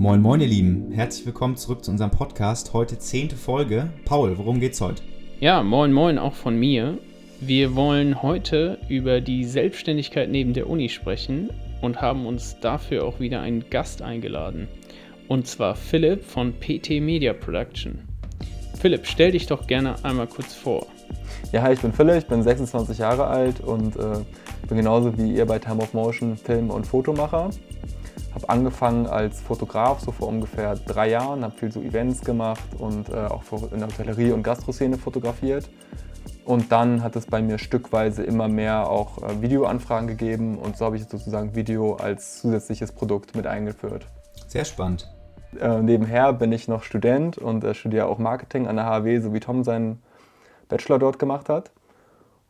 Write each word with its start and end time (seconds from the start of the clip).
Moin, 0.00 0.22
moin, 0.22 0.40
ihr 0.40 0.46
Lieben. 0.46 0.92
Herzlich 0.92 1.26
willkommen 1.26 1.58
zurück 1.58 1.84
zu 1.84 1.90
unserem 1.90 2.10
Podcast. 2.10 2.72
Heute 2.72 2.98
zehnte 2.98 3.36
Folge. 3.36 3.90
Paul, 4.06 4.38
worum 4.38 4.58
geht's 4.58 4.80
heute? 4.80 5.02
Ja, 5.40 5.62
moin, 5.62 5.92
moin 5.92 6.16
auch 6.16 6.32
von 6.32 6.56
mir. 6.56 6.96
Wir 7.38 7.76
wollen 7.76 8.22
heute 8.22 8.78
über 8.88 9.20
die 9.20 9.44
Selbstständigkeit 9.44 10.30
neben 10.30 10.54
der 10.54 10.70
Uni 10.70 10.88
sprechen 10.88 11.50
und 11.82 12.00
haben 12.00 12.24
uns 12.24 12.58
dafür 12.60 13.04
auch 13.04 13.20
wieder 13.20 13.42
einen 13.42 13.68
Gast 13.68 14.00
eingeladen. 14.00 14.68
Und 15.28 15.46
zwar 15.46 15.76
Philipp 15.76 16.24
von 16.24 16.54
PT 16.54 17.02
Media 17.02 17.34
Production. 17.34 17.98
Philipp, 18.80 19.06
stell 19.06 19.32
dich 19.32 19.48
doch 19.48 19.66
gerne 19.66 20.02
einmal 20.02 20.28
kurz 20.28 20.54
vor. 20.54 20.86
Ja, 21.52 21.60
hi, 21.60 21.74
ich 21.74 21.80
bin 21.80 21.92
Philipp, 21.92 22.16
ich 22.16 22.26
bin 22.26 22.42
26 22.42 22.96
Jahre 22.96 23.26
alt 23.26 23.60
und 23.60 23.96
äh, 23.96 24.24
bin 24.66 24.78
genauso 24.78 25.18
wie 25.18 25.34
ihr 25.34 25.44
bei 25.44 25.58
Time 25.58 25.82
of 25.82 25.92
Motion 25.92 26.38
Film- 26.38 26.70
und 26.70 26.86
Fotomacher. 26.86 27.50
Habe 28.34 28.48
angefangen 28.48 29.06
als 29.06 29.40
Fotograf 29.40 30.00
so 30.00 30.12
vor 30.12 30.28
ungefähr 30.28 30.76
drei 30.76 31.10
Jahren, 31.10 31.42
habe 31.42 31.56
viel 31.56 31.72
so 31.72 31.80
Events 31.80 32.20
gemacht 32.20 32.62
und 32.78 33.08
äh, 33.08 33.14
auch 33.14 33.42
in 33.72 33.78
der 33.78 33.88
Hotellerie 33.88 34.32
und 34.32 34.42
Gastroszene 34.42 34.98
fotografiert. 34.98 35.68
Und 36.44 36.72
dann 36.72 37.02
hat 37.02 37.16
es 37.16 37.26
bei 37.26 37.42
mir 37.42 37.58
stückweise 37.58 38.22
immer 38.22 38.48
mehr 38.48 38.88
auch 38.88 39.22
äh, 39.22 39.42
Videoanfragen 39.42 40.08
gegeben 40.08 40.58
und 40.58 40.76
so 40.76 40.84
habe 40.84 40.96
ich 40.96 41.04
sozusagen 41.04 41.54
Video 41.54 41.94
als 41.96 42.40
zusätzliches 42.40 42.92
Produkt 42.92 43.34
mit 43.34 43.46
eingeführt. 43.46 44.06
Sehr 44.46 44.64
spannend. 44.64 45.08
Äh, 45.58 45.80
nebenher 45.80 46.32
bin 46.32 46.52
ich 46.52 46.68
noch 46.68 46.82
Student 46.82 47.38
und 47.38 47.64
äh, 47.64 47.74
studiere 47.74 48.06
auch 48.06 48.18
Marketing 48.18 48.66
an 48.68 48.76
der 48.76 48.86
HW, 48.86 49.20
so 49.20 49.34
wie 49.34 49.40
Tom 49.40 49.64
seinen 49.64 50.02
Bachelor 50.68 50.98
dort 50.98 51.18
gemacht 51.18 51.48
hat. 51.48 51.70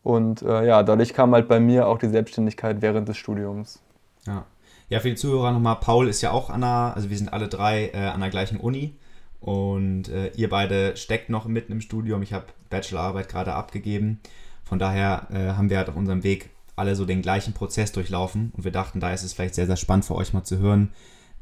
Und 0.03 0.43
äh, 0.43 0.67
ja, 0.67 0.83
dadurch 0.83 1.15
kam 1.15 1.35
halt 1.35 1.49
bei 1.49 1.61
mir 1.61 1.87
auch 1.87 1.99
die 1.99 2.09
Selbstständigkeit 2.09 2.81
während 2.81 3.09
des 3.09 3.17
Studiums. 3.17 3.83
Ja. 4.27 4.45
Ja, 4.91 4.99
für 4.99 5.09
die 5.09 5.15
Zuhörer 5.15 5.53
nochmal, 5.53 5.77
Paul 5.77 6.09
ist 6.09 6.21
ja 6.21 6.33
auch 6.33 6.51
an 6.51 6.63
der, 6.63 6.93
also 6.97 7.11
wir 7.11 7.17
sind 7.17 7.33
alle 7.33 7.47
drei 7.47 7.91
äh, 7.95 8.09
an 8.09 8.21
der 8.21 8.29
gleichen 8.29 8.59
Uni 8.59 8.97
und 9.39 10.09
äh, 10.09 10.33
ihr 10.35 10.51
beide 10.51 10.97
steckt 10.97 11.31
noch 11.31 11.47
mitten 11.47 11.71
im 11.71 11.81
Studium. 11.81 12.23
Ich 12.23 12.33
habe 12.33 12.47
Bachelorarbeit 12.71 13.29
gerade 13.29 13.53
abgegeben. 13.53 14.19
Von 14.65 14.81
daher 14.81 15.29
äh, 15.31 15.53
haben 15.53 15.71
wir 15.71 15.79
halt 15.79 15.89
auf 15.89 15.97
unserem 15.97 16.25
Weg 16.25 16.51
alle 16.75 16.97
so 16.97 17.07
den 17.07 17.23
gleichen 17.23 17.55
Prozess 17.55 17.93
durchlaufen 17.93 18.53
und 18.57 18.65
wir 18.65 18.73
dachten, 18.73 18.99
da 18.99 19.13
ist 19.13 19.23
es 19.23 19.33
vielleicht 19.33 19.55
sehr, 19.55 19.67
sehr 19.67 19.77
spannend 19.77 20.07
für 20.07 20.17
euch 20.17 20.33
mal 20.33 20.43
zu 20.43 20.59
hören, 20.59 20.93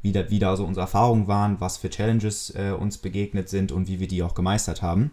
wie 0.03 0.11
da, 0.11 0.29
wie 0.29 0.37
da 0.37 0.55
so 0.55 0.63
unsere 0.63 0.83
Erfahrungen 0.83 1.27
waren, 1.27 1.59
was 1.59 1.77
für 1.77 1.89
Challenges 1.89 2.53
äh, 2.55 2.71
uns 2.77 2.99
begegnet 2.99 3.49
sind 3.49 3.71
und 3.71 3.87
wie 3.87 3.99
wir 3.99 4.07
die 4.07 4.21
auch 4.21 4.35
gemeistert 4.35 4.83
haben. 4.83 5.09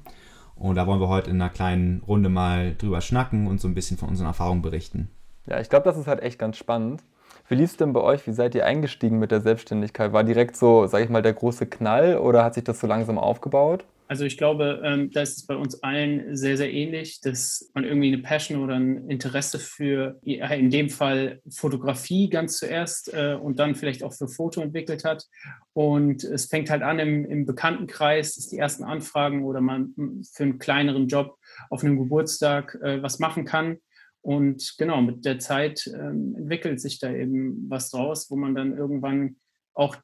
Und 0.56 0.74
da 0.74 0.86
wollen 0.86 1.00
wir 1.00 1.08
heute 1.08 1.30
in 1.30 1.40
einer 1.40 1.50
kleinen 1.50 2.02
Runde 2.06 2.28
mal 2.28 2.74
drüber 2.76 3.00
schnacken 3.00 3.46
und 3.46 3.62
so 3.62 3.68
ein 3.68 3.74
bisschen 3.74 3.96
von 3.96 4.10
unseren 4.10 4.26
Erfahrungen 4.26 4.60
berichten. 4.60 5.08
Ja, 5.46 5.58
ich 5.58 5.70
glaube, 5.70 5.84
das 5.84 5.96
ist 5.96 6.06
halt 6.06 6.20
echt 6.20 6.38
ganz 6.38 6.58
spannend. 6.58 7.02
Wie 7.48 7.54
lief 7.54 7.70
es 7.70 7.76
denn 7.76 7.92
bei 7.92 8.00
euch? 8.00 8.26
Wie 8.26 8.32
seid 8.32 8.54
ihr 8.54 8.66
eingestiegen 8.66 9.18
mit 9.18 9.30
der 9.30 9.40
Selbstständigkeit? 9.40 10.12
War 10.12 10.24
direkt 10.24 10.56
so, 10.56 10.86
sage 10.86 11.04
ich 11.04 11.10
mal, 11.10 11.22
der 11.22 11.32
große 11.32 11.66
Knall 11.66 12.18
oder 12.18 12.42
hat 12.42 12.54
sich 12.54 12.64
das 12.64 12.80
so 12.80 12.86
langsam 12.86 13.18
aufgebaut? 13.18 13.84
Also 14.08 14.24
ich 14.24 14.36
glaube, 14.36 14.82
ähm, 14.84 15.10
da 15.10 15.22
ist 15.22 15.36
es 15.36 15.46
bei 15.46 15.56
uns 15.56 15.82
allen 15.82 16.36
sehr, 16.36 16.56
sehr 16.56 16.72
ähnlich, 16.72 17.20
dass 17.20 17.70
man 17.74 17.84
irgendwie 17.84 18.12
eine 18.12 18.22
Passion 18.22 18.62
oder 18.62 18.74
ein 18.74 19.10
Interesse 19.10 19.58
für, 19.58 20.18
in 20.22 20.70
dem 20.70 20.90
Fall 20.90 21.40
Fotografie 21.50 22.28
ganz 22.28 22.58
zuerst 22.58 23.12
äh, 23.12 23.34
und 23.34 23.58
dann 23.58 23.74
vielleicht 23.74 24.04
auch 24.04 24.12
für 24.12 24.28
Foto 24.28 24.60
entwickelt 24.60 25.04
hat. 25.04 25.24
Und 25.72 26.22
es 26.22 26.46
fängt 26.46 26.70
halt 26.70 26.82
an 26.82 27.00
im, 27.00 27.24
im 27.24 27.46
Bekanntenkreis, 27.46 28.36
dass 28.36 28.48
die 28.48 28.58
ersten 28.58 28.84
Anfragen 28.84 29.44
oder 29.44 29.60
man 29.60 29.92
für 30.32 30.44
einen 30.44 30.58
kleineren 30.58 31.08
Job 31.08 31.36
auf 31.70 31.82
einem 31.82 31.98
Geburtstag 31.98 32.78
äh, 32.82 33.02
was 33.02 33.18
machen 33.18 33.44
kann. 33.44 33.78
Und 34.26 34.74
genau, 34.76 35.02
mit 35.02 35.24
der 35.24 35.38
Zeit 35.38 35.86
ähm, 35.86 36.34
entwickelt 36.36 36.80
sich 36.80 36.98
da 36.98 37.12
eben 37.12 37.70
was 37.70 37.90
draus, 37.90 38.28
wo 38.28 38.34
man 38.34 38.56
dann 38.56 38.76
irgendwann 38.76 39.36
auch 39.72 39.96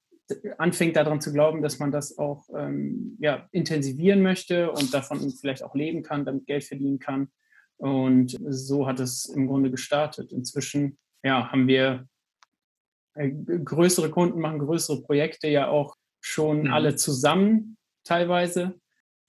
anfängt 0.59 0.95
daran 0.95 1.20
zu 1.20 1.33
glauben, 1.33 1.61
dass 1.61 1.81
man 1.81 1.91
das 1.91 2.19
auch 2.19 2.48
ähm, 2.56 3.17
ja, 3.19 3.48
intensivieren 3.50 4.23
möchte 4.23 4.70
und 4.70 4.95
davon 4.95 5.28
vielleicht 5.33 5.65
auch 5.65 5.75
leben 5.75 6.05
kann, 6.05 6.25
damit 6.25 6.47
Geld 6.47 6.62
verdienen 6.62 7.00
kann. 7.00 7.33
Und 7.78 8.38
so 8.49 8.87
hat 8.87 9.00
es 9.00 9.25
im 9.25 9.49
Grunde 9.49 9.72
gestartet. 9.72 10.31
Inzwischen 10.31 10.99
ja, 11.25 11.50
haben 11.50 11.66
wir 11.66 12.06
äh, 13.15 13.28
größere 13.28 14.09
Kunden, 14.09 14.39
machen 14.39 14.60
größere 14.60 15.03
Projekte 15.03 15.49
ja 15.49 15.66
auch 15.66 15.97
schon 16.21 16.62
mhm. 16.62 16.72
alle 16.72 16.94
zusammen 16.94 17.77
teilweise, 18.04 18.77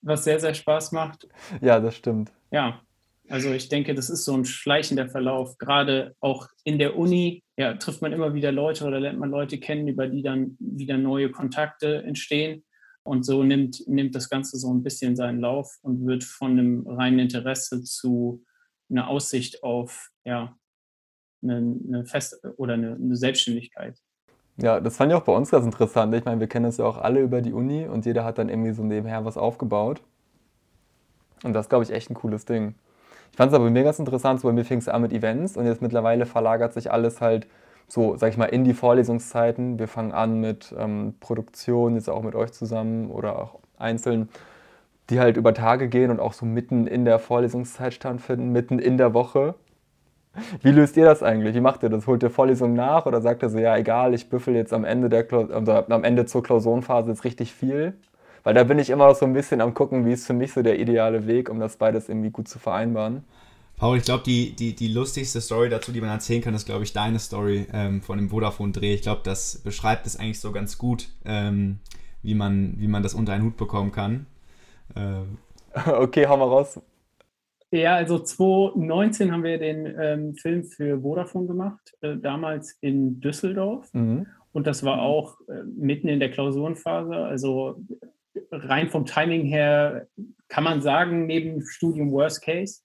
was 0.02 0.24
sehr, 0.24 0.40
sehr 0.40 0.54
Spaß 0.54 0.92
macht. 0.92 1.28
Ja, 1.62 1.80
das 1.80 1.96
stimmt. 1.96 2.32
Ja, 2.52 2.83
also 3.30 3.52
ich 3.52 3.70
denke, 3.70 3.96
das 3.96 4.10
ist 4.10 4.26
so 4.26 4.34
ein 4.34 4.46
schleichender 4.46 5.08
Verlauf. 5.08 5.58
Gerade 5.58 6.16
auch 6.20 6.48
in 6.64 6.78
der 6.78 6.98
Uni 6.98 7.44
ja, 7.58 7.74
trifft 7.76 8.02
man 8.02 8.12
immer 8.12 8.34
wieder 8.34 8.52
Leute 8.52 8.86
oder 8.86 9.00
lernt 9.00 9.20
man 9.20 9.30
Leute 9.30 9.60
kennen, 9.60 9.88
über 9.88 10.08
die 10.08 10.22
dann 10.22 10.58
wieder 10.60 10.98
neue 10.98 11.32
Kontakte 11.32 12.04
entstehen. 12.04 12.64
Und 13.04 13.26
so 13.26 13.44
nimmt, 13.44 13.86
nimmt 13.88 14.16
das 14.16 14.30
Ganze 14.30 14.58
so 14.58 14.74
ein 14.74 14.84
bisschen 14.84 15.16
seinen 15.16 15.40
Lauf 15.40 15.78
und 15.82 16.06
wird 16.06 16.24
von 16.24 16.52
einem 16.52 16.88
reinen 16.88 17.20
Interesse 17.20 17.84
zu 17.84 18.44
einer 18.90 19.08
Aussicht 19.10 19.64
auf 19.64 20.10
ja, 20.26 20.56
eine, 21.42 21.78
eine 21.88 22.06
Fest- 22.06 22.42
oder 22.58 22.74
eine, 22.74 22.96
eine 22.96 23.16
Selbstständigkeit. 23.16 23.98
Ja, 24.58 24.80
das 24.80 24.98
fand 24.98 25.12
ich 25.12 25.18
auch 25.18 25.24
bei 25.24 25.34
uns 25.34 25.50
ganz 25.50 25.66
interessant. 25.66 26.14
Ich 26.14 26.26
meine, 26.26 26.40
wir 26.40 26.48
kennen 26.48 26.66
es 26.66 26.78
ja 26.78 26.86
auch 26.86 26.98
alle 26.98 27.22
über 27.22 27.42
die 27.42 27.54
Uni 27.54 27.88
und 27.88 28.06
jeder 28.06 28.24
hat 28.24 28.38
dann 28.38 28.50
irgendwie 28.50 28.74
so 28.74 28.84
nebenher 28.84 29.26
was 29.26 29.38
aufgebaut. 29.38 30.02
Und 31.44 31.54
das, 31.54 31.70
glaube 31.70 31.84
ich, 31.84 31.92
echt 31.92 32.10
ein 32.10 32.14
cooles 32.14 32.46
Ding. 32.46 32.76
Ich 33.34 33.38
fand 33.38 33.52
es 33.52 33.56
aber 33.56 33.68
mega 33.72 33.90
interessant, 33.90 34.42
so 34.42 34.48
bei 34.48 34.54
mir 34.54 34.64
fing 34.64 34.78
es 34.78 34.88
an 34.88 35.02
mit 35.02 35.12
Events 35.12 35.58
und 35.58 35.66
jetzt 35.66 35.82
mittlerweile 35.82 36.28
verlagert 36.28 36.72
sich 36.72 36.92
alles 36.92 37.20
halt 37.20 37.48
so, 37.88 38.16
sag 38.16 38.30
ich 38.30 38.38
mal, 38.38 38.46
in 38.46 38.64
die 38.64 38.76
Vorlesungszeiten. 38.76 39.80
Wir 39.80 39.88
fangen 39.88 40.12
an 40.12 40.40
mit 40.40 40.72
ähm, 40.78 41.16
Produktion, 41.20 41.96
jetzt 41.96 42.12
auch 42.12 42.22
mit 42.22 42.36
euch 42.36 42.52
zusammen 42.52 43.10
oder 43.10 43.40
auch 43.40 43.60
einzeln, 43.80 44.30
die 45.10 45.20
halt 45.20 45.36
über 45.36 45.56
Tage 45.56 45.90
gehen 45.90 46.12
und 46.12 46.20
auch 46.20 46.34
so 46.34 46.46
mitten 46.46 46.86
in 46.86 47.06
der 47.06 47.18
Vorlesungszeit 47.18 47.96
stattfinden, 47.96 48.52
mitten 48.52 48.78
in 48.78 49.00
der 49.00 49.16
Woche. 49.16 49.56
Wie 50.62 50.70
löst 50.72 50.96
ihr 50.96 51.06
das 51.06 51.24
eigentlich? 51.24 51.56
Wie 51.56 51.60
macht 51.60 51.82
ihr 51.82 51.90
das? 51.90 52.06
Holt 52.06 52.22
ihr 52.22 52.30
Vorlesungen 52.30 52.76
nach 52.76 53.08
oder 53.08 53.20
sagt 53.20 53.42
ihr 53.42 53.50
so, 53.50 53.58
ja, 53.58 53.76
egal, 53.76 54.14
ich 54.14 54.30
büffel 54.30 54.54
jetzt 54.56 54.74
am 54.74 54.86
Ende, 54.86 55.10
der 55.10 55.24
Klaus 55.24 55.50
also 55.50 55.72
am 55.72 56.04
Ende 56.04 56.28
zur 56.28 56.44
Klausurenphase 56.44 57.10
jetzt 57.10 57.24
richtig 57.24 57.52
viel? 57.52 57.96
Weil 58.44 58.54
da 58.54 58.64
bin 58.64 58.80
ich 58.80 58.90
immer 58.90 59.08
noch 59.08 59.16
so 59.16 59.26
ein 59.26 59.34
bisschen 59.34 59.62
am 59.62 59.74
gucken, 59.74 60.06
wie 60.06 60.12
ist 60.12 60.28
für 60.28 60.34
mich 60.34 60.54
so 60.54 60.62
der 60.62 60.80
ideale 60.80 61.28
Weg, 61.28 61.50
um 61.50 61.60
das 61.60 61.78
beides 61.78 62.10
irgendwie 62.10 62.30
gut 62.30 62.48
zu 62.48 62.60
vereinbaren. 62.60 63.24
Paul, 63.78 63.98
ich 63.98 64.04
glaube, 64.04 64.24
die, 64.24 64.56
die, 64.56 64.76
die 64.76 64.88
lustigste 64.88 65.42
Story 65.42 65.70
dazu, 65.70 65.92
die 65.92 66.02
man 66.02 66.10
erzählen 66.10 66.42
kann, 66.42 66.54
ist, 66.54 66.66
glaube 66.66 66.84
ich, 66.84 66.94
deine 66.94 67.20
Story 67.20 67.68
ähm, 67.74 68.02
von 68.02 68.18
dem 68.18 68.30
Vodafone-Dreh. 68.30 68.94
Ich 68.94 69.02
glaube, 69.02 69.22
das 69.24 69.58
beschreibt 69.58 70.06
es 70.06 70.18
eigentlich 70.18 70.40
so 70.40 70.52
ganz 70.52 70.78
gut, 70.78 71.10
ähm, 71.26 71.80
wie, 72.22 72.36
man, 72.36 72.76
wie 72.78 72.88
man 72.88 73.02
das 73.02 73.14
unter 73.14 73.34
einen 73.34 73.44
Hut 73.44 73.58
bekommen 73.58 73.92
kann. 73.92 74.28
Äh, 74.96 75.90
okay, 75.92 76.28
hau 76.28 76.38
mal 76.38 76.48
raus. 76.48 76.80
Ja, 77.72 77.96
also 77.96 78.20
2019 78.20 79.32
haben 79.32 79.44
wir 79.44 79.58
den 79.58 79.92
ähm, 80.00 80.36
Film 80.36 80.64
für 80.64 81.02
Vodafone 81.02 81.48
gemacht, 81.48 81.96
äh, 82.02 82.18
damals 82.18 82.78
in 82.82 83.20
Düsseldorf. 83.20 83.92
Mhm. 83.94 84.28
Und 84.52 84.68
das 84.68 84.84
war 84.84 85.02
auch 85.02 85.40
äh, 85.50 85.64
mitten 85.76 86.08
in 86.08 86.20
der 86.20 86.30
Klausurenphase. 86.30 87.16
Also 87.16 87.82
rein 88.52 88.90
vom 88.90 89.06
Timing 89.06 89.46
her 89.46 90.08
kann 90.50 90.64
man 90.64 90.82
sagen, 90.82 91.26
neben 91.26 91.66
Studium 91.66 92.12
Worst 92.12 92.44
Case. 92.44 92.82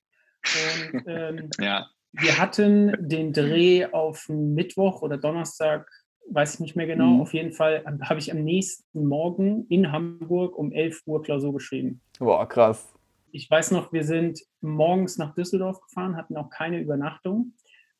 Und 0.93 1.03
ähm, 1.07 1.51
ja. 1.61 1.87
wir 2.13 2.39
hatten 2.39 2.95
den 2.99 3.33
Dreh 3.33 3.87
auf 3.87 4.29
Mittwoch 4.29 5.03
oder 5.03 5.19
Donnerstag, 5.19 5.89
weiß 6.31 6.55
ich 6.55 6.61
nicht 6.61 6.77
mehr 6.77 6.87
genau. 6.87 7.15
Mhm. 7.15 7.21
Auf 7.21 7.35
jeden 7.35 7.53
Fall 7.53 7.85
habe 8.03 8.21
ich 8.21 8.33
am 8.33 8.43
nächsten 8.43 9.07
Morgen 9.07 9.67
in 9.69 9.93
Hamburg 9.93 10.57
um 10.57 10.73
11 10.73 11.03
Uhr 11.07 11.23
Klausur 11.23 11.53
geschrieben. 11.55 12.01
Boah, 12.19 12.49
krass. 12.49 12.89
Ich 13.31 13.51
weiß 13.51 13.73
noch, 13.73 13.93
wir 13.93 14.05
sind 14.05 14.41
morgens 14.61 15.19
nach 15.19 15.35
Düsseldorf 15.35 15.81
gefahren, 15.83 16.17
hatten 16.17 16.37
auch 16.37 16.49
keine 16.49 16.81
Übernachtung, 16.81 17.53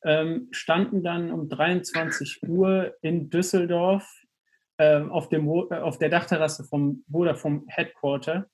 ähm, 0.03 0.47
standen 0.51 1.03
dann 1.03 1.31
um 1.31 1.47
23 1.49 2.41
Uhr 2.47 2.95
in 3.01 3.29
Düsseldorf 3.29 4.18
ähm, 4.79 5.11
auf, 5.11 5.29
dem, 5.29 5.47
äh, 5.47 5.75
auf 5.75 5.97
der 5.97 6.09
Dachterrasse 6.09 6.63
vom 6.63 7.03
Vodafone 7.11 7.63
Headquarter, 7.67 8.47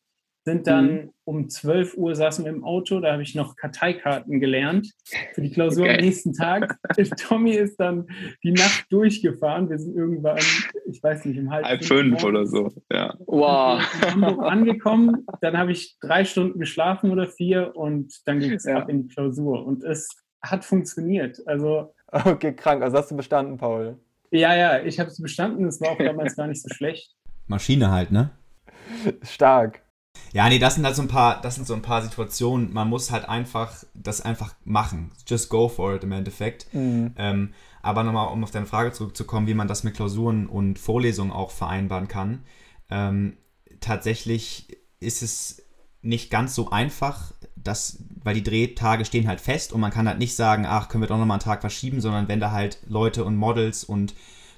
sind 0.46 0.68
dann 0.68 0.92
mhm. 0.92 1.12
um 1.24 1.50
12 1.50 1.98
Uhr 1.98 2.16
saßen 2.16 2.46
wir 2.46 2.52
im 2.52 2.64
Auto, 2.64 3.00
da 3.00 3.14
habe 3.14 3.24
ich 3.24 3.34
noch 3.34 3.56
Karteikarten 3.56 4.40
gelernt 4.40 4.92
für 5.34 5.42
die 5.42 5.50
Klausur 5.50 5.86
okay. 5.86 5.96
am 5.96 6.02
nächsten 6.02 6.34
Tag. 6.34 6.78
Tommy 7.18 7.54
ist 7.54 7.78
dann 7.78 8.06
die 8.44 8.52
Nacht 8.52 8.86
durchgefahren. 8.92 9.70
Wir 9.70 9.80
sind 9.80 9.96
irgendwann, 9.96 10.38
ich 10.86 11.02
weiß 11.02 11.26
nicht, 11.26 11.40
um 11.40 11.50
halb, 11.50 11.66
halb 11.66 11.84
fünf, 11.84 12.24
oder 12.24 12.46
so. 12.46 12.72
Ja. 12.92 13.16
Wow. 13.26 13.82
In 14.04 14.12
Hamburg 14.12 14.46
angekommen, 14.52 15.26
dann 15.42 15.58
habe 15.58 15.72
ich 15.72 15.98
drei 16.00 16.26
Stunden 16.26 16.60
geschlafen 16.60 17.10
oder 17.10 17.28
vier 17.28 17.76
und 17.76 18.14
dann 18.26 18.40
ging 18.40 18.54
es 18.54 18.66
ja. 18.66 18.78
ab 18.78 18.90
in 18.90 19.08
die 19.08 19.14
Klausur. 19.14 19.66
Und 19.66 19.84
es 19.84 20.10
hat 20.44 20.64
funktioniert. 20.64 21.40
Also 21.48 21.92
Okay, 22.12 22.54
krank. 22.54 22.84
Also 22.84 22.98
hast 22.98 23.10
du 23.10 23.18
bestanden, 23.18 23.58
Paul. 23.58 24.00
Ja, 24.32 24.56
ja, 24.56 24.84
ich 24.84 25.00
habe 25.00 25.10
es 25.10 25.22
bestanden. 25.22 25.66
Es 25.66 25.80
war 25.82 25.92
auch 25.92 25.98
damals 25.98 26.36
gar 26.36 26.48
nicht 26.48 26.62
so 26.62 26.70
schlecht. 26.74 27.16
Maschine 27.48 27.92
halt, 27.92 28.12
ne? 28.12 28.32
Stark. 29.24 29.82
Ja, 30.34 30.50
nee, 30.50 30.60
das 30.60 30.76
sind 30.76 30.86
halt 30.86 30.96
so 30.96 31.02
ein 31.02 31.08
paar, 31.08 31.42
das 31.42 31.56
sind 31.56 31.68
so 31.68 31.74
ein 31.74 31.82
paar 31.82 32.02
Situationen. 32.02 32.74
Man 32.74 32.90
muss 32.90 33.12
halt 33.12 33.28
einfach 33.28 33.84
das 33.94 34.22
einfach 34.22 34.56
machen. 34.64 35.12
Just 35.28 35.50
go 35.50 35.68
for 35.70 35.96
it 35.96 36.04
im 36.04 36.12
Endeffekt. 36.12 36.74
Mhm. 36.74 37.14
Ähm, 37.18 37.54
Aber 37.82 38.04
nochmal, 38.04 38.32
um 38.34 38.44
auf 38.44 38.52
deine 38.52 38.66
Frage 38.66 38.92
zurückzukommen, 38.92 39.48
wie 39.48 39.54
man 39.54 39.68
das 39.68 39.84
mit 39.84 39.94
Klausuren 39.96 40.48
und 40.48 40.80
Vorlesungen 40.80 41.32
auch 41.32 41.52
vereinbaren 41.52 42.08
kann. 42.08 42.44
Ähm, 42.90 43.38
tatsächlich 43.80 44.78
ist 45.00 45.22
es 45.22 45.65
nicht 46.06 46.30
ganz 46.30 46.56
so 46.56 46.70
einfach, 46.70 47.34
dass, 47.56 47.98
weil 48.24 48.36
die 48.36 48.44
Drehtage 48.44 49.06
stehen 49.06 49.28
halt 49.28 49.42
fest 49.42 49.74
und 49.74 49.82
man 49.82 49.92
kann 49.92 50.08
halt 50.08 50.20
nicht 50.20 50.36
sagen, 50.36 50.66
ach, 50.68 50.88
können 50.88 51.04
wir 51.04 51.08
doch 51.08 51.18
nochmal 51.18 51.36
einen 51.36 51.44
Tag 51.44 51.62
verschieben, 51.62 52.00
sondern 52.00 52.28
wenn 52.28 52.40
da 52.40 52.52
halt 52.52 52.80
Leute 52.88 53.26
und 53.26 53.36
Models 53.36 53.84
und 53.84 54.14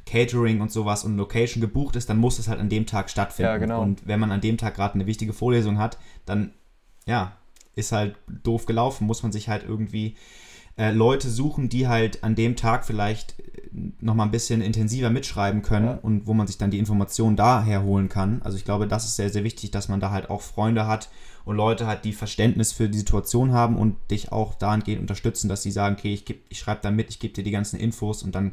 Catering 0.06 0.62
und 0.62 0.72
sowas 0.72 1.04
und 1.04 1.18
Location 1.18 1.62
gebucht 1.62 1.96
ist, 1.96 2.10
dann 2.10 2.18
muss 2.18 2.40
es 2.40 2.48
halt 2.48 2.60
an 2.60 2.70
dem 2.70 2.86
Tag 2.86 3.10
stattfinden. 3.10 3.52
Ja, 3.52 3.58
genau. 3.58 3.82
Und 3.82 4.08
wenn 4.08 4.20
man 4.20 4.32
an 4.32 4.42
dem 4.42 4.58
Tag 4.58 4.76
gerade 4.76 4.96
eine 4.96 5.06
wichtige 5.06 5.34
Vorlesung 5.34 5.78
hat, 5.78 5.98
dann, 6.26 6.54
ja, 7.06 7.38
ist 7.76 7.92
halt 7.92 8.16
doof 8.28 8.66
gelaufen, 8.66 9.06
muss 9.06 9.24
man 9.24 9.32
sich 9.32 9.50
halt 9.50 9.64
irgendwie 9.64 10.16
äh, 10.78 10.92
Leute 10.92 11.30
suchen, 11.30 11.70
die 11.70 11.88
halt 11.88 12.24
an 12.24 12.36
dem 12.36 12.56
Tag 12.56 12.86
vielleicht 12.86 13.40
äh, 13.40 13.44
nochmal 14.00 14.28
ein 14.28 14.32
bisschen 14.32 14.62
intensiver 14.62 15.10
mitschreiben 15.10 15.62
können 15.62 15.86
Ja. 15.86 16.00
und 16.02 16.28
wo 16.28 16.34
man 16.34 16.48
sich 16.48 16.58
dann 16.58 16.72
die 16.72 16.80
Informationen 16.80 17.36
daher 17.36 17.84
holen 17.84 18.10
kann. 18.10 18.42
Also 18.44 18.58
ich 18.58 18.66
glaube, 18.66 18.88
das 18.88 19.06
ist 19.06 19.16
sehr, 19.16 19.30
sehr 19.30 19.44
wichtig, 19.44 19.72
dass 19.72 19.90
man 19.90 20.00
da 20.00 20.12
halt 20.12 20.30
auch 20.30 20.42
Freunde 20.42 20.88
hat 20.88 21.10
und 21.46 21.56
Leute 21.56 21.88
hat, 21.88 22.06
die 22.06 22.14
Verständnis 22.14 22.74
für 22.74 22.90
die 22.90 22.98
Situation 22.98 23.54
haben 23.54 23.78
und 23.78 23.96
dich 24.12 24.32
auch 24.32 24.54
dahingehend 24.54 25.02
unterstützen, 25.02 25.50
dass 25.50 25.64
sie 25.64 25.72
sagen, 25.72 25.96
okay, 25.98 26.14
ich, 26.14 26.26
geb- 26.26 26.42
ich 26.50 26.60
schreibe 26.60 26.82
da 26.84 26.92
mit, 26.92 27.10
ich 27.10 27.20
gebe 27.20 27.34
dir 27.34 27.44
die 27.44 27.52
ganzen 27.52 27.80
Infos 27.80 28.22
und 28.24 28.36
dann 28.36 28.52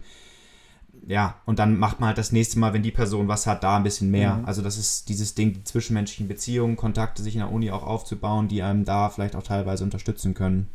ja, 1.06 1.35
und 1.44 1.59
dann 1.59 1.77
macht 1.77 2.00
man 2.00 2.06
halt 2.09 2.19
das 2.19 2.32
nächste 2.32 2.59
Mal, 2.59 2.73
wenn 2.73 2.82
die 2.82 2.91
Person 2.91 3.29
was 3.29 3.47
hat, 3.47 3.62
da 3.62 3.77
ein 3.77 3.82
bisschen 3.82 4.11
mehr. 4.11 4.37
Mhm. 4.37 4.44
Also 4.47 4.62
das 4.62 4.79
ist 4.79 5.09
dieses 5.11 5.35
Ding, 5.35 5.53
die 5.53 5.65
zwischenmenschlichen 5.65 6.29
Beziehungen, 6.29 6.77
Kontakte 6.77 7.23
sich 7.23 7.35
in 7.35 7.41
der 7.41 7.53
Uni 7.53 7.70
auch 7.70 7.82
aufzubauen, 7.82 8.49
die 8.49 8.62
einem 8.62 8.85
da 8.87 9.11
vielleicht 9.11 9.37
auch 9.37 9.43
teilweise 9.43 9.85
unterstützen 9.85 10.32
können. 10.32 10.69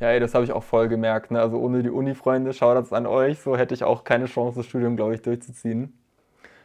Ja, 0.00 0.08
ey, 0.08 0.18
das 0.20 0.34
habe 0.34 0.44
ich 0.44 0.52
auch 0.52 0.62
voll 0.64 0.88
gemerkt. 0.88 1.30
Ne? 1.30 1.40
Also 1.40 1.58
ohne 1.58 1.82
die 1.82 1.90
Uni-Freunde, 1.90 2.52
Shoutouts 2.54 2.92
an 2.92 3.06
euch, 3.06 3.38
so 3.40 3.56
hätte 3.56 3.74
ich 3.74 3.84
auch 3.84 4.02
keine 4.04 4.26
Chance, 4.26 4.56
das 4.58 4.66
Studium, 4.66 4.96
glaube 4.96 5.14
ich, 5.14 5.22
durchzuziehen. 5.22 5.99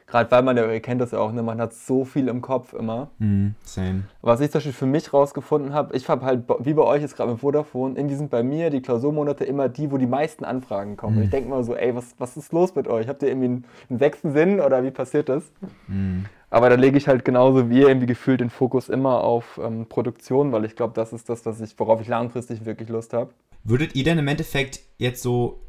Gerade 0.07 0.29
weil 0.29 0.43
man 0.43 0.55
ja, 0.55 0.71
ihr 0.71 0.79
kennt 0.81 1.01
das 1.01 1.11
ja 1.11 1.19
auch, 1.19 1.31
ne? 1.31 1.41
man 1.41 1.59
hat 1.59 1.73
so 1.73 2.05
viel 2.05 2.27
im 2.27 2.41
Kopf 2.41 2.73
immer. 2.73 3.09
Mhm, 3.17 3.55
same. 3.63 4.03
Was 4.21 4.39
ich 4.39 4.51
zum 4.51 4.59
Beispiel 4.59 4.73
für 4.73 4.85
mich 4.85 5.11
rausgefunden 5.11 5.73
habe, 5.73 5.95
ich 5.95 6.07
habe 6.07 6.23
halt, 6.25 6.43
wie 6.59 6.73
bei 6.75 6.83
euch 6.83 7.01
jetzt 7.01 7.15
gerade 7.15 7.31
mit 7.31 7.41
Vodafone, 7.41 7.95
irgendwie 7.97 8.15
sind 8.15 8.29
bei 8.29 8.43
mir 8.43 8.69
die 8.69 8.81
Klausurmonate 8.81 9.45
immer 9.45 9.67
die, 9.67 9.91
wo 9.91 9.97
die 9.97 10.05
meisten 10.05 10.45
Anfragen 10.45 10.95
kommen. 10.95 11.17
Und 11.17 11.23
ich 11.23 11.29
denke 11.31 11.49
mal 11.49 11.63
so, 11.63 11.75
ey, 11.75 11.95
was, 11.95 12.13
was 12.19 12.37
ist 12.37 12.53
los 12.53 12.75
mit 12.75 12.87
euch? 12.87 13.07
Habt 13.07 13.23
ihr 13.23 13.29
irgendwie 13.29 13.47
einen, 13.47 13.65
einen 13.89 13.99
sechsten 13.99 14.31
Sinn 14.31 14.59
oder 14.59 14.83
wie 14.83 14.91
passiert 14.91 15.27
das? 15.27 15.51
Mhm. 15.87 16.25
Aber 16.51 16.69
da 16.69 16.75
lege 16.75 16.97
ich 16.97 17.07
halt 17.07 17.25
genauso 17.25 17.69
wie 17.69 17.81
ihr 17.81 17.87
irgendwie 17.87 18.07
gefühlt 18.07 18.39
den 18.39 18.51
Fokus 18.51 18.89
immer 18.89 19.23
auf 19.23 19.59
ähm, 19.61 19.87
Produktion, 19.87 20.51
weil 20.51 20.65
ich 20.65 20.75
glaube, 20.75 20.93
das 20.93 21.13
ist 21.13 21.27
das, 21.29 21.45
was 21.45 21.59
ich, 21.59 21.77
worauf 21.79 21.99
ich 21.99 22.07
langfristig 22.07 22.63
wirklich 22.65 22.89
Lust 22.89 23.13
habe. 23.13 23.31
Würdet 23.63 23.95
ihr 23.95 24.03
denn 24.03 24.19
im 24.19 24.27
Endeffekt 24.27 24.79
jetzt 24.97 25.23
so 25.23 25.59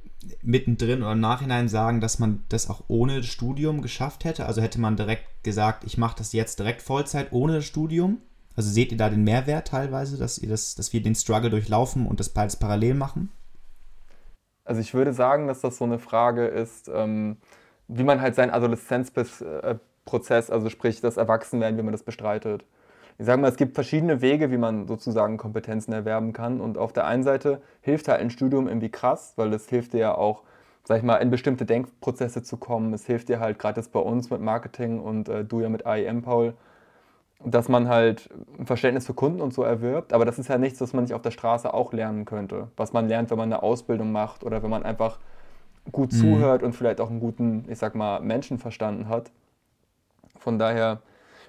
mittendrin 0.43 1.03
oder 1.03 1.13
im 1.13 1.21
Nachhinein 1.21 1.69
sagen, 1.69 2.01
dass 2.01 2.19
man 2.19 2.45
das 2.49 2.71
auch 2.71 2.85
ohne 2.89 3.23
Studium 3.23 3.83
geschafft 3.83 4.25
hätte? 4.25 4.47
Also 4.47 4.63
hätte 4.63 4.81
man 4.81 4.97
direkt 4.97 5.45
gesagt, 5.45 5.85
ich 5.85 5.99
mache 5.99 6.17
das 6.19 6.33
jetzt 6.33 6.59
direkt 6.59 6.83
Vollzeit 6.83 7.33
ohne 7.33 7.63
Studium? 7.63 8.19
Also 8.55 8.71
seht 8.71 8.91
ihr 8.91 8.99
da 8.99 9.11
den 9.11 9.25
Mehrwert 9.25 9.69
teilweise, 9.69 10.17
dass 10.17 10.39
ihr 10.39 10.49
das, 10.49 10.75
dass 10.75 10.93
wir 10.93 11.03
den 11.03 11.15
Struggle 11.15 11.51
durchlaufen 11.51 12.07
und 12.07 12.21
das 12.21 12.31
beides 12.31 12.57
parallel 12.57 12.95
machen? 12.95 13.31
Also 14.65 14.81
ich 14.81 14.95
würde 14.95 15.13
sagen, 15.13 15.47
dass 15.47 15.61
das 15.61 15.79
so 15.79 15.85
eine 15.85 15.99
Frage 15.99 16.47
ist, 16.47 16.91
ähm, 16.93 17.37
wie 17.87 18.03
man 18.03 18.21
halt 18.21 18.35
seinen 18.35 18.51
Adoleszenzprozess, 18.51 20.51
also 20.51 20.71
sprich 20.71 21.01
das 21.01 21.17
Erwachsenwerden, 21.17 21.79
wie 21.79 21.83
man 21.83 21.93
das 21.93 22.03
bestreitet. 22.03 22.65
Ich 23.19 23.27
sage 23.27 23.41
mal, 23.41 23.49
es 23.49 23.57
gibt 23.57 23.75
verschiedene 23.75 24.21
Wege, 24.21 24.51
wie 24.51 24.59
man 24.59 24.87
sozusagen 24.89 25.39
Kompetenzen 25.39 25.93
erwerben 25.93 26.33
kann. 26.33 26.61
Und 26.61 26.77
auf 26.79 26.93
der 26.93 27.07
einen 27.07 27.23
Seite 27.23 27.63
hilft 27.81 28.09
halt 28.09 28.21
ein 28.21 28.31
Studium 28.31 28.69
irgendwie 28.69 28.91
krass, 28.91 29.33
weil 29.37 29.51
das 29.51 29.69
hilft 29.69 29.95
dir 29.95 30.01
ja 30.01 30.15
auch, 30.15 30.43
sag 30.85 30.99
ich 30.99 31.03
mal, 31.03 31.17
in 31.17 31.31
bestimmte 31.31 31.65
Denkprozesse 31.65 32.43
zu 32.43 32.59
kommen. 32.59 32.93
Es 32.93 33.07
hilft 33.07 33.29
dir 33.29 33.41
halt 33.41 33.59
gerade 33.59 33.81
jetzt 33.81 33.93
bei 33.93 34.01
uns 34.01 34.29
mit 34.31 34.41
Marketing 34.41 35.01
und 35.01 35.29
äh, 35.29 35.45
du 35.45 35.61
ja 35.61 35.69
mit 35.71 35.87
AEM, 35.87 36.23
Paul, 36.23 36.55
dass 37.45 37.69
man 37.69 37.89
halt 37.89 38.29
ein 38.59 38.67
Verständnis 38.67 39.07
für 39.07 39.15
Kunden 39.15 39.41
und 39.41 39.55
so 39.55 39.63
erwirbt. 39.63 40.13
Aber 40.13 40.25
das 40.25 40.39
ist 40.39 40.49
ja 40.49 40.59
nichts, 40.59 40.81
was 40.81 40.93
man 40.93 41.05
nicht 41.05 41.15
auf 41.15 41.23
der 41.23 41.31
Straße 41.31 41.73
auch 41.73 41.93
lernen 41.93 42.25
könnte. 42.27 42.69
Was 42.77 42.93
man 42.93 43.09
lernt, 43.09 43.31
wenn 43.31 43.39
man 43.39 43.53
eine 43.53 43.63
Ausbildung 43.63 44.13
macht 44.13 44.45
oder 44.45 44.63
wenn 44.63 44.71
man 44.71 44.83
einfach 44.83 45.19
gut 45.93 46.13
Mhm. 46.13 46.19
zuhört 46.19 46.63
und 46.63 46.75
vielleicht 46.75 47.01
auch 47.01 47.11
einen 47.11 47.21
guten, 47.21 47.65
ich 47.69 47.79
sag 47.79 47.95
mal, 47.95 48.21
Menschen 48.21 48.59
verstanden 48.59 49.09
hat. 49.09 49.31
Von 50.39 50.59
daher, 50.59 51.01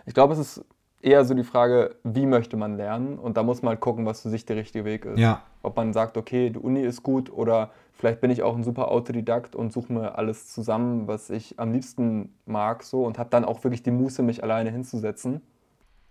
ich 0.05 0.13
glaube, 0.13 0.33
es 0.33 0.39
ist 0.39 0.65
eher 1.01 1.25
so 1.25 1.33
die 1.33 1.43
Frage, 1.43 1.95
wie 2.03 2.25
möchte 2.25 2.57
man 2.57 2.77
lernen? 2.77 3.19
Und 3.19 3.37
da 3.37 3.43
muss 3.43 3.61
man 3.61 3.71
halt 3.71 3.79
gucken, 3.81 4.05
was 4.05 4.21
für 4.21 4.29
sich 4.29 4.45
der 4.45 4.55
richtige 4.55 4.85
Weg 4.85 5.05
ist. 5.05 5.19
Ja, 5.19 5.43
Ob 5.61 5.75
man 5.75 5.93
sagt, 5.93 6.17
okay, 6.17 6.49
die 6.49 6.59
Uni 6.59 6.81
ist 6.81 7.03
gut 7.03 7.31
oder 7.31 7.71
vielleicht 7.93 8.21
bin 8.21 8.31
ich 8.31 8.43
auch 8.43 8.55
ein 8.55 8.63
super 8.63 8.91
Autodidakt 8.91 9.55
und 9.55 9.71
suche 9.71 9.93
mir 9.93 10.17
alles 10.17 10.47
zusammen, 10.47 11.07
was 11.07 11.29
ich 11.29 11.59
am 11.59 11.71
liebsten 11.71 12.33
mag 12.45 12.83
so 12.83 13.05
und 13.05 13.17
habe 13.17 13.29
dann 13.29 13.45
auch 13.45 13.63
wirklich 13.63 13.83
die 13.83 13.91
Muße, 13.91 14.23
mich 14.23 14.43
alleine 14.43 14.71
hinzusetzen. 14.71 15.41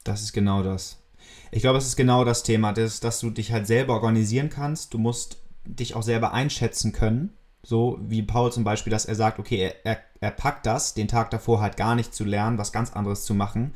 Das 0.04 0.22
ist 0.22 0.32
genau 0.32 0.62
das. 0.62 1.02
Ich 1.50 1.62
glaube, 1.62 1.78
es 1.78 1.86
ist 1.86 1.96
genau 1.96 2.24
das 2.24 2.42
Thema, 2.44 2.72
dass, 2.72 3.00
dass 3.00 3.20
du 3.20 3.30
dich 3.30 3.52
halt 3.52 3.66
selber 3.66 3.94
organisieren 3.94 4.50
kannst. 4.50 4.94
Du 4.94 4.98
musst 4.98 5.38
dich 5.64 5.96
auch 5.96 6.02
selber 6.02 6.32
einschätzen 6.32 6.92
können. 6.92 7.32
So 7.62 7.98
wie 8.00 8.22
Paul 8.22 8.52
zum 8.52 8.62
Beispiel, 8.62 8.92
dass 8.92 9.06
er 9.06 9.16
sagt, 9.16 9.40
okay, 9.40 9.56
er, 9.56 9.84
er, 9.84 9.98
er 10.20 10.30
packt 10.30 10.66
das, 10.66 10.94
den 10.94 11.08
Tag 11.08 11.30
davor 11.30 11.60
halt 11.60 11.76
gar 11.76 11.96
nicht 11.96 12.14
zu 12.14 12.24
lernen, 12.24 12.58
was 12.58 12.70
ganz 12.70 12.92
anderes 12.92 13.24
zu 13.24 13.34
machen. 13.34 13.74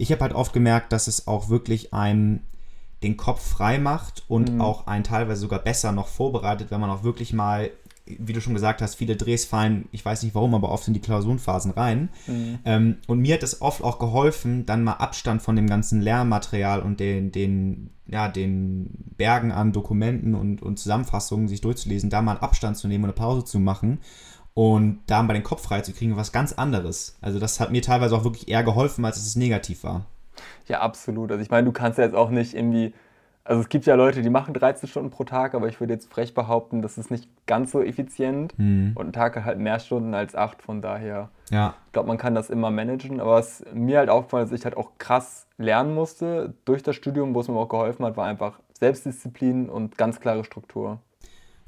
Ich 0.00 0.10
habe 0.12 0.22
halt 0.22 0.32
oft 0.32 0.52
gemerkt, 0.52 0.92
dass 0.92 1.08
es 1.08 1.26
auch 1.26 1.50
wirklich 1.50 1.92
einem 1.92 2.40
den 3.02 3.16
Kopf 3.16 3.46
frei 3.46 3.78
macht 3.78 4.24
und 4.28 4.54
Mhm. 4.54 4.60
auch 4.60 4.86
einen 4.86 5.04
teilweise 5.04 5.40
sogar 5.42 5.58
besser 5.58 5.92
noch 5.92 6.08
vorbereitet, 6.08 6.70
wenn 6.70 6.80
man 6.80 6.90
auch 6.90 7.02
wirklich 7.02 7.32
mal, 7.32 7.70
wie 8.06 8.32
du 8.32 8.40
schon 8.40 8.54
gesagt 8.54 8.82
hast, 8.82 8.94
viele 8.94 9.16
Drehs 9.16 9.44
fallen, 9.44 9.88
ich 9.92 10.04
weiß 10.04 10.22
nicht 10.22 10.34
warum, 10.34 10.54
aber 10.54 10.70
oft 10.70 10.88
in 10.88 10.94
die 10.94 11.00
Klausurenphasen 11.00 11.70
rein. 11.72 12.08
Ähm, 12.64 12.96
und 13.06 13.20
mir 13.20 13.34
hat 13.34 13.42
es 13.42 13.60
oft 13.62 13.82
auch 13.84 13.98
geholfen, 13.98 14.66
dann 14.66 14.84
mal 14.84 14.94
Abstand 14.94 15.42
von 15.42 15.54
dem 15.56 15.66
ganzen 15.66 16.00
Lernmaterial 16.00 16.80
und 16.80 16.98
den, 16.98 17.30
den, 17.30 17.90
ja, 18.06 18.28
den 18.28 18.90
Bergen 19.16 19.52
an 19.52 19.72
Dokumenten 19.72 20.34
und, 20.34 20.62
und 20.62 20.78
Zusammenfassungen 20.78 21.46
sich 21.46 21.60
durchzulesen, 21.60 22.10
da 22.10 22.20
mal 22.22 22.38
Abstand 22.38 22.76
zu 22.76 22.88
nehmen 22.88 23.04
und 23.04 23.10
eine 23.10 23.14
Pause 23.16 23.44
zu 23.44 23.58
machen 23.58 23.98
und 24.60 25.00
da 25.06 25.22
mal 25.22 25.32
den 25.32 25.42
Kopf 25.42 25.62
frei 25.62 25.80
zu 25.80 25.94
kriegen, 25.94 26.18
was 26.18 26.32
ganz 26.32 26.52
anderes. 26.52 27.16
Also 27.22 27.38
das 27.38 27.60
hat 27.60 27.72
mir 27.72 27.80
teilweise 27.80 28.14
auch 28.14 28.24
wirklich 28.24 28.46
eher 28.46 28.62
geholfen, 28.62 29.06
als 29.06 29.16
es 29.16 29.34
negativ 29.34 29.84
war. 29.84 30.04
Ja, 30.68 30.80
absolut. 30.80 31.30
Also 31.30 31.42
ich 31.42 31.48
meine, 31.48 31.64
du 31.64 31.72
kannst 31.72 31.96
ja 31.96 32.04
jetzt 32.04 32.14
auch 32.14 32.28
nicht 32.28 32.52
irgendwie, 32.54 32.92
also 33.42 33.62
es 33.62 33.70
gibt 33.70 33.86
ja 33.86 33.94
Leute, 33.94 34.20
die 34.20 34.28
machen 34.28 34.52
13 34.52 34.86
Stunden 34.86 35.08
pro 35.08 35.24
Tag, 35.24 35.54
aber 35.54 35.68
ich 35.68 35.80
würde 35.80 35.94
jetzt 35.94 36.12
frech 36.12 36.34
behaupten, 36.34 36.82
das 36.82 36.98
ist 36.98 37.10
nicht 37.10 37.26
ganz 37.46 37.72
so 37.72 37.80
effizient 37.82 38.52
Hm. 38.58 38.92
und 38.96 39.06
ein 39.06 39.12
Tag 39.14 39.34
hat 39.34 39.46
halt 39.46 39.58
mehr 39.58 39.78
Stunden 39.78 40.12
als 40.12 40.34
acht, 40.34 40.60
von 40.60 40.82
daher. 40.82 41.30
Ja, 41.50 41.72
Ich 41.86 41.92
glaube, 41.92 42.08
man 42.08 42.18
kann 42.18 42.34
das 42.34 42.50
immer 42.50 42.70
managen, 42.70 43.18
aber 43.18 43.36
was 43.36 43.64
mir 43.72 43.96
halt 43.96 44.10
aufgefallen 44.10 44.44
ist, 44.44 44.52
dass 44.52 44.58
ich 44.60 44.64
halt 44.66 44.76
auch 44.76 44.90
krass 44.98 45.46
lernen 45.56 45.94
musste 45.94 46.52
durch 46.66 46.82
das 46.82 46.96
Studium, 46.96 47.34
wo 47.34 47.40
es 47.40 47.48
mir 47.48 47.56
auch 47.56 47.68
geholfen 47.70 48.04
hat, 48.04 48.18
war 48.18 48.26
einfach 48.26 48.60
Selbstdisziplin 48.78 49.70
und 49.70 49.96
ganz 49.96 50.20
klare 50.20 50.44
Struktur. 50.44 50.98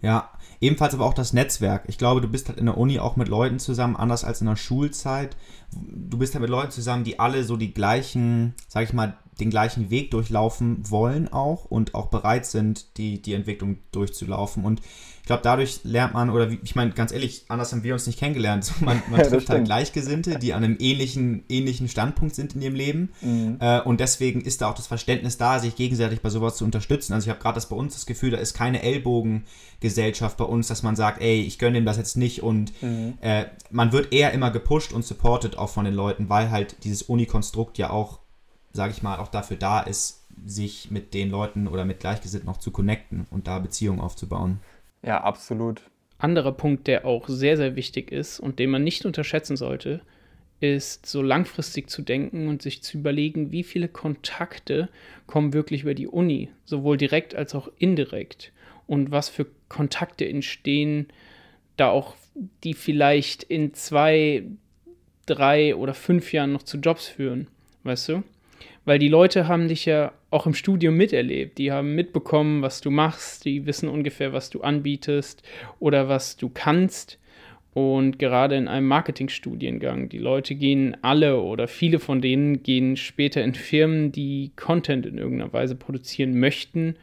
Ja, 0.02 0.30
ebenfalls 0.60 0.94
aber 0.94 1.06
auch 1.06 1.14
das 1.14 1.32
Netzwerk. 1.32 1.84
Ich 1.86 1.96
glaube, 1.96 2.20
du 2.20 2.28
bist 2.28 2.48
halt 2.48 2.58
in 2.58 2.66
der 2.66 2.76
Uni 2.76 2.98
auch 2.98 3.16
mit 3.16 3.28
Leuten 3.28 3.58
zusammen, 3.60 3.96
anders 3.96 4.24
als 4.24 4.40
in 4.40 4.48
der 4.48 4.56
Schulzeit. 4.56 5.36
Du 5.72 6.18
bist 6.18 6.34
halt 6.34 6.42
mit 6.42 6.50
Leuten 6.50 6.72
zusammen, 6.72 7.04
die 7.04 7.20
alle 7.20 7.44
so 7.44 7.56
die 7.56 7.72
gleichen, 7.72 8.54
sag 8.68 8.82
ich 8.82 8.92
mal, 8.92 9.16
den 9.40 9.50
gleichen 9.50 9.90
Weg 9.90 10.10
durchlaufen 10.10 10.78
wollen 10.90 11.32
auch 11.32 11.64
und 11.64 11.94
auch 11.94 12.06
bereit 12.08 12.44
sind, 12.46 12.98
die, 12.98 13.20
die 13.22 13.32
Entwicklung 13.34 13.78
durchzulaufen. 13.92 14.64
Und 14.64 14.80
ich 15.22 15.26
glaube, 15.26 15.42
dadurch 15.42 15.80
lernt 15.84 16.14
man, 16.14 16.30
oder 16.30 16.50
wie, 16.50 16.58
ich 16.64 16.74
meine, 16.74 16.90
ganz 16.90 17.12
ehrlich, 17.12 17.44
anders 17.48 17.72
haben 17.72 17.82
wir 17.84 17.94
uns 17.94 18.06
nicht 18.06 18.18
kennengelernt. 18.18 18.70
Man, 18.80 19.00
man 19.08 19.20
Ja, 19.20 19.26
trifft 19.28 19.48
halt. 19.48 19.64
Gleichgesinnte, 19.64 20.38
die 20.38 20.52
an 20.52 20.64
einem 20.64 20.76
ähnlichen, 20.80 21.44
ähnlichen 21.48 21.88
Standpunkt 21.88 22.34
sind 22.34 22.54
in 22.56 22.62
ihrem 22.62 22.74
Leben. 22.74 23.08
Mhm. 23.22 23.56
Äh, 23.60 23.80
und 23.82 24.00
deswegen 24.00 24.40
ist 24.42 24.60
da 24.60 24.68
auch 24.70 24.74
das 24.74 24.88
Verständnis 24.88 25.38
da, 25.38 25.60
sich 25.60 25.76
gegenseitig 25.76 26.20
bei 26.20 26.28
sowas 26.28 26.56
zu 26.56 26.64
unterstützen. 26.64 27.12
Also 27.14 27.26
ich 27.26 27.30
habe 27.30 27.40
gerade 27.40 27.54
das 27.54 27.68
bei 27.68 27.76
uns 27.76 27.94
das 27.94 28.04
Gefühl, 28.06 28.32
da 28.32 28.38
ist 28.38 28.54
keine 28.54 28.82
Ellbogengesellschaft 28.82 30.36
bei 30.36 30.44
uns, 30.44 30.68
dass 30.68 30.82
man 30.82 30.96
sagt, 30.96 31.20
ey, 31.22 31.40
ich 31.42 31.58
gönne 31.58 31.74
dem 31.78 31.84
das 31.86 31.96
jetzt 31.96 32.16
nicht. 32.16 32.42
Und 32.42 32.72
Mhm. 32.82 33.14
äh, 33.20 33.44
man 33.70 33.92
wird 33.92 34.12
eher 34.12 34.32
immer 34.32 34.50
gepusht 34.50 34.92
und 34.92 35.04
supported 35.04 35.56
auch 35.56 35.70
von 35.70 35.84
den 35.84 35.94
Leuten, 35.94 36.28
weil 36.28 36.50
halt 36.50 36.76
dieses 36.84 37.02
Uni-Konstrukt 37.02 37.78
ja 37.78 37.90
auch, 37.90 38.18
sage 38.72 38.92
ich 38.92 39.02
mal, 39.02 39.18
auch 39.18 39.28
dafür 39.28 39.56
da 39.56 39.80
ist, 39.80 40.26
sich 40.46 40.90
mit 40.90 41.14
den 41.14 41.30
Leuten 41.30 41.68
oder 41.68 41.84
mit 41.84 42.00
Gleichgesinnten 42.00 42.48
auch 42.48 42.56
zu 42.56 42.70
connecten 42.70 43.26
und 43.30 43.46
da 43.46 43.58
Beziehungen 43.58 44.00
aufzubauen. 44.00 44.60
Ja, 45.02 45.22
absolut. 45.22 45.82
Anderer 46.18 46.52
Punkt, 46.52 46.86
der 46.86 47.04
auch 47.04 47.28
sehr, 47.28 47.56
sehr 47.56 47.76
wichtig 47.76 48.12
ist 48.12 48.40
und 48.40 48.58
den 48.58 48.70
man 48.70 48.84
nicht 48.84 49.04
unterschätzen 49.04 49.56
sollte, 49.56 50.00
ist 50.60 51.06
so 51.06 51.22
langfristig 51.22 51.90
zu 51.90 52.02
denken 52.02 52.46
und 52.46 52.62
sich 52.62 52.82
zu 52.82 52.98
überlegen, 52.98 53.50
wie 53.50 53.64
viele 53.64 53.88
Kontakte 53.88 54.88
kommen 55.26 55.52
wirklich 55.52 55.82
über 55.82 55.94
die 55.94 56.06
Uni, 56.06 56.50
sowohl 56.64 56.96
direkt 56.96 57.34
als 57.34 57.54
auch 57.54 57.68
indirekt. 57.78 58.52
Und 58.86 59.10
was 59.10 59.28
für 59.28 59.46
Kontakte 59.68 60.28
entstehen 60.28 61.08
da 61.76 61.90
auch, 61.90 62.14
die 62.62 62.74
vielleicht 62.74 63.42
in 63.42 63.74
zwei, 63.74 64.44
drei 65.26 65.74
oder 65.74 65.94
fünf 65.94 66.32
Jahren 66.32 66.52
noch 66.52 66.62
zu 66.62 66.78
Jobs 66.78 67.08
führen, 67.08 67.48
weißt 67.82 68.10
du? 68.10 68.22
Weil 68.84 68.98
die 68.98 69.08
Leute 69.08 69.46
haben 69.46 69.68
dich 69.68 69.84
ja 69.84 70.12
auch 70.30 70.46
im 70.46 70.54
Studium 70.54 70.96
miterlebt. 70.96 71.58
Die 71.58 71.70
haben 71.70 71.94
mitbekommen, 71.94 72.62
was 72.62 72.80
du 72.80 72.90
machst, 72.90 73.44
die 73.44 73.66
wissen 73.66 73.88
ungefähr, 73.88 74.32
was 74.32 74.50
du 74.50 74.62
anbietest 74.62 75.42
oder 75.78 76.08
was 76.08 76.36
du 76.36 76.48
kannst. 76.48 77.18
Und 77.74 78.18
gerade 78.18 78.56
in 78.56 78.68
einem 78.68 78.86
Marketingstudiengang, 78.88 80.08
die 80.08 80.18
Leute 80.18 80.54
gehen 80.54 80.96
alle 81.00 81.40
oder 81.40 81.68
viele 81.68 82.00
von 82.00 82.20
denen 82.20 82.62
gehen 82.62 82.96
später 82.96 83.42
in 83.42 83.54
Firmen, 83.54 84.12
die 84.12 84.50
Content 84.56 85.06
in 85.06 85.16
irgendeiner 85.16 85.52
Weise 85.52 85.74
produzieren 85.74 86.38
möchten 86.38 86.96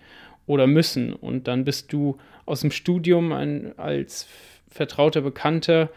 oder 0.45 0.67
müssen. 0.67 1.13
Und 1.13 1.47
dann 1.47 1.63
bist 1.63 1.91
du 1.91 2.17
aus 2.45 2.61
dem 2.61 2.71
Studium 2.71 3.31
ein, 3.31 3.77
als 3.77 4.27
vertrauter 4.67 5.21
Bekannter 5.21 5.89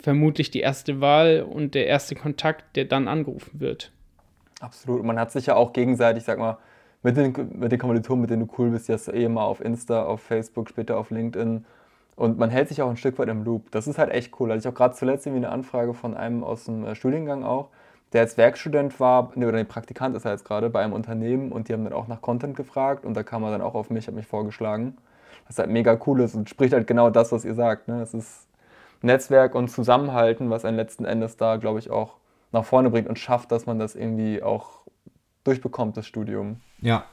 vermutlich 0.00 0.50
die 0.50 0.60
erste 0.60 1.00
Wahl 1.00 1.42
und 1.42 1.74
der 1.74 1.86
erste 1.86 2.14
Kontakt, 2.14 2.76
der 2.76 2.84
dann 2.84 3.08
angerufen 3.08 3.58
wird. 3.58 3.90
Absolut. 4.64 5.00
Und 5.00 5.06
man 5.06 5.18
hat 5.18 5.30
sich 5.30 5.46
ja 5.46 5.56
auch 5.56 5.72
gegenseitig, 5.72 6.24
sag 6.24 6.38
mal, 6.38 6.56
mit 7.02 7.16
den, 7.18 7.34
mit 7.58 7.70
den 7.70 7.78
Kommilitonen, 7.78 8.22
mit 8.22 8.30
denen 8.30 8.46
du 8.46 8.54
cool 8.58 8.70
bist, 8.70 8.88
jetzt 8.88 9.12
eh 9.12 9.28
mal 9.28 9.44
auf 9.44 9.60
Insta, 9.60 10.04
auf 10.04 10.22
Facebook, 10.22 10.70
später 10.70 10.96
auf 10.96 11.10
LinkedIn. 11.10 11.66
Und 12.16 12.38
man 12.38 12.48
hält 12.48 12.68
sich 12.68 12.80
auch 12.80 12.88
ein 12.88 12.96
Stück 12.96 13.18
weit 13.18 13.28
im 13.28 13.44
Loop. 13.44 13.70
Das 13.72 13.86
ist 13.86 13.98
halt 13.98 14.10
echt 14.10 14.40
cool. 14.40 14.50
Also 14.50 14.66
ich 14.66 14.72
auch 14.72 14.76
gerade 14.76 14.94
zuletzt 14.94 15.26
irgendwie 15.26 15.44
eine 15.44 15.52
Anfrage 15.52 15.92
von 15.92 16.16
einem 16.16 16.42
aus 16.42 16.64
dem 16.64 16.86
äh, 16.86 16.94
Studiengang 16.94 17.44
auch, 17.44 17.68
der 18.12 18.22
jetzt 18.22 18.38
Werkstudent 18.38 18.98
war, 19.00 19.32
ne, 19.34 19.48
oder 19.48 19.58
nee, 19.58 19.64
Praktikant 19.64 20.16
ist 20.16 20.24
er 20.24 20.32
jetzt 20.32 20.44
gerade 20.44 20.70
bei 20.70 20.82
einem 20.82 20.92
Unternehmen 20.94 21.52
und 21.52 21.68
die 21.68 21.74
haben 21.74 21.84
dann 21.84 21.92
auch 21.92 22.08
nach 22.08 22.22
Content 22.22 22.56
gefragt 22.56 23.04
und 23.04 23.14
da 23.14 23.22
kam 23.22 23.42
er 23.42 23.50
dann 23.50 23.60
auch 23.60 23.74
auf 23.74 23.90
mich, 23.90 24.06
hat 24.06 24.14
mich 24.14 24.26
vorgeschlagen. 24.26 24.96
Was 25.46 25.58
halt 25.58 25.68
mega 25.68 25.98
cool 26.06 26.20
ist 26.22 26.34
und 26.34 26.48
spricht 26.48 26.72
halt 26.72 26.86
genau 26.86 27.10
das, 27.10 27.32
was 27.32 27.44
ihr 27.44 27.54
sagt. 27.54 27.88
Ne? 27.88 28.00
Es 28.00 28.14
ist 28.14 28.46
Netzwerk 29.02 29.54
und 29.54 29.68
Zusammenhalten, 29.68 30.48
was 30.48 30.64
einen 30.64 30.78
letzten 30.78 31.04
Endes 31.04 31.36
da, 31.36 31.56
glaube 31.56 31.80
ich, 31.80 31.90
auch 31.90 32.16
nach 32.54 32.64
vorne 32.64 32.90
bringt 32.90 33.08
und 33.08 33.18
schafft, 33.18 33.52
dass 33.52 33.66
man 33.66 33.78
das 33.78 33.94
irgendwie 33.94 34.42
auch 34.42 34.80
durchbekommt, 35.44 35.96
das 35.96 36.06
Studium. 36.06 36.60
Ja. 36.80 37.04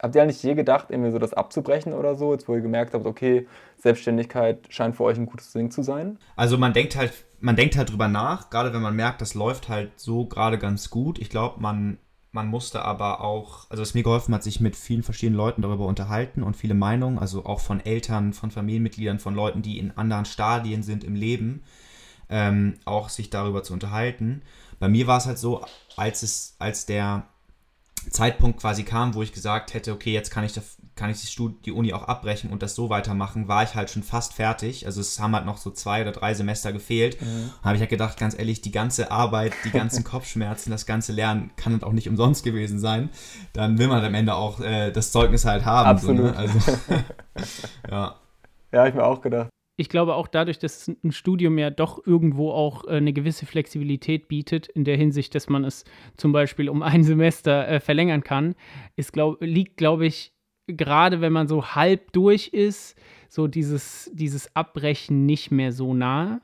Habt 0.00 0.14
ihr 0.14 0.22
eigentlich 0.22 0.42
je 0.42 0.54
gedacht, 0.54 0.86
irgendwie 0.90 1.10
so 1.10 1.18
das 1.18 1.34
abzubrechen 1.34 1.92
oder 1.92 2.14
so, 2.14 2.32
jetzt 2.32 2.48
wo 2.48 2.54
ihr 2.54 2.62
gemerkt 2.62 2.94
habt, 2.94 3.04
okay, 3.04 3.46
Selbstständigkeit 3.76 4.66
scheint 4.70 4.96
für 4.96 5.04
euch 5.04 5.18
ein 5.18 5.26
gutes 5.26 5.52
Ding 5.52 5.70
zu 5.70 5.82
sein? 5.82 6.18
Also 6.36 6.56
man 6.56 6.72
denkt 6.72 6.96
halt, 6.96 7.12
man 7.40 7.56
denkt 7.56 7.76
halt 7.76 7.90
drüber 7.90 8.08
nach, 8.08 8.48
gerade 8.48 8.72
wenn 8.72 8.80
man 8.80 8.96
merkt, 8.96 9.20
das 9.20 9.34
läuft 9.34 9.68
halt 9.68 9.98
so 9.98 10.26
gerade 10.26 10.58
ganz 10.58 10.88
gut. 10.88 11.18
Ich 11.18 11.28
glaube, 11.28 11.60
man 11.60 11.98
man 12.32 12.46
musste 12.46 12.82
aber 12.84 13.22
auch, 13.22 13.68
also 13.70 13.82
was 13.82 13.94
mir 13.94 14.04
geholfen 14.04 14.34
hat, 14.34 14.44
sich 14.44 14.60
mit 14.60 14.76
vielen 14.76 15.02
verschiedenen 15.02 15.36
Leuten 15.36 15.62
darüber 15.62 15.86
unterhalten 15.86 16.42
und 16.42 16.56
viele 16.56 16.74
Meinungen, 16.74 17.18
also 17.18 17.44
auch 17.44 17.60
von 17.60 17.84
Eltern, 17.84 18.32
von 18.32 18.50
Familienmitgliedern, 18.50 19.18
von 19.18 19.34
Leuten, 19.34 19.62
die 19.62 19.78
in 19.78 19.96
anderen 19.96 20.24
Stadien 20.24 20.82
sind 20.82 21.02
im 21.02 21.16
Leben, 21.16 21.64
ähm, 22.28 22.74
auch 22.84 23.08
sich 23.08 23.30
darüber 23.30 23.64
zu 23.64 23.72
unterhalten. 23.72 24.42
Bei 24.80 24.88
mir 24.88 25.06
war 25.06 25.18
es 25.18 25.26
halt 25.26 25.38
so, 25.38 25.64
als 25.96 26.24
es, 26.24 26.56
als 26.58 26.86
der 26.86 27.24
Zeitpunkt 28.08 28.60
quasi 28.60 28.82
kam, 28.82 29.14
wo 29.14 29.22
ich 29.22 29.32
gesagt 29.32 29.74
hätte, 29.74 29.92
okay, 29.92 30.10
jetzt 30.10 30.30
kann 30.30 30.42
ich, 30.42 30.54
das, 30.54 30.78
kann 30.96 31.10
ich 31.10 31.20
die, 31.20 31.26
Studi 31.26 31.54
die 31.66 31.72
Uni 31.72 31.92
auch 31.92 32.04
abbrechen 32.04 32.50
und 32.50 32.62
das 32.62 32.74
so 32.74 32.88
weitermachen, 32.88 33.46
war 33.46 33.62
ich 33.62 33.74
halt 33.74 33.90
schon 33.90 34.02
fast 34.02 34.32
fertig. 34.32 34.86
Also 34.86 35.02
es 35.02 35.20
haben 35.20 35.34
halt 35.34 35.44
noch 35.44 35.58
so 35.58 35.70
zwei 35.70 36.00
oder 36.00 36.12
drei 36.12 36.32
Semester 36.32 36.72
gefehlt. 36.72 37.20
Mhm. 37.20 37.50
habe 37.62 37.74
ich 37.74 37.80
halt 37.80 37.90
gedacht, 37.90 38.18
ganz 38.18 38.36
ehrlich, 38.36 38.62
die 38.62 38.72
ganze 38.72 39.10
Arbeit, 39.10 39.52
die 39.66 39.70
ganzen 39.70 40.02
Kopfschmerzen, 40.04 40.70
das 40.70 40.86
ganze 40.86 41.12
Lernen 41.12 41.50
kann 41.56 41.74
halt 41.74 41.84
auch 41.84 41.92
nicht 41.92 42.08
umsonst 42.08 42.42
gewesen 42.42 42.78
sein. 42.78 43.10
Dann 43.52 43.78
will 43.78 43.88
man 43.88 44.02
am 44.02 44.14
Ende 44.14 44.34
auch 44.34 44.60
äh, 44.60 44.90
das 44.90 45.12
Zeugnis 45.12 45.44
halt 45.44 45.66
haben. 45.66 45.90
Absolut. 45.90 46.26
So, 46.26 46.32
ne? 46.32 46.36
also, 46.36 46.58
ja. 47.90 48.16
Ja, 48.72 48.78
habe 48.78 48.88
ich 48.88 48.94
mir 48.94 49.04
auch 49.04 49.20
gedacht 49.20 49.50
ich 49.80 49.88
glaube 49.88 50.14
auch 50.14 50.28
dadurch, 50.28 50.58
dass 50.58 50.88
ein 50.88 51.10
Studium 51.10 51.56
ja 51.56 51.70
doch 51.70 52.06
irgendwo 52.06 52.50
auch 52.50 52.84
äh, 52.86 52.90
eine 52.90 53.14
gewisse 53.14 53.46
Flexibilität 53.46 54.28
bietet, 54.28 54.68
in 54.68 54.84
der 54.84 54.96
Hinsicht, 54.96 55.34
dass 55.34 55.48
man 55.48 55.64
es 55.64 55.84
zum 56.18 56.32
Beispiel 56.32 56.68
um 56.68 56.82
ein 56.82 57.02
Semester 57.02 57.66
äh, 57.66 57.80
verlängern 57.80 58.22
kann, 58.22 58.54
ist, 58.96 59.12
glaub, 59.14 59.38
liegt, 59.40 59.78
glaube 59.78 60.06
ich, 60.06 60.34
gerade 60.66 61.22
wenn 61.22 61.32
man 61.32 61.48
so 61.48 61.74
halb 61.74 62.12
durch 62.12 62.48
ist, 62.48 62.94
so 63.28 63.46
dieses, 63.46 64.10
dieses 64.12 64.54
Abbrechen 64.54 65.24
nicht 65.24 65.50
mehr 65.50 65.72
so 65.72 65.94
nahe. 65.94 66.42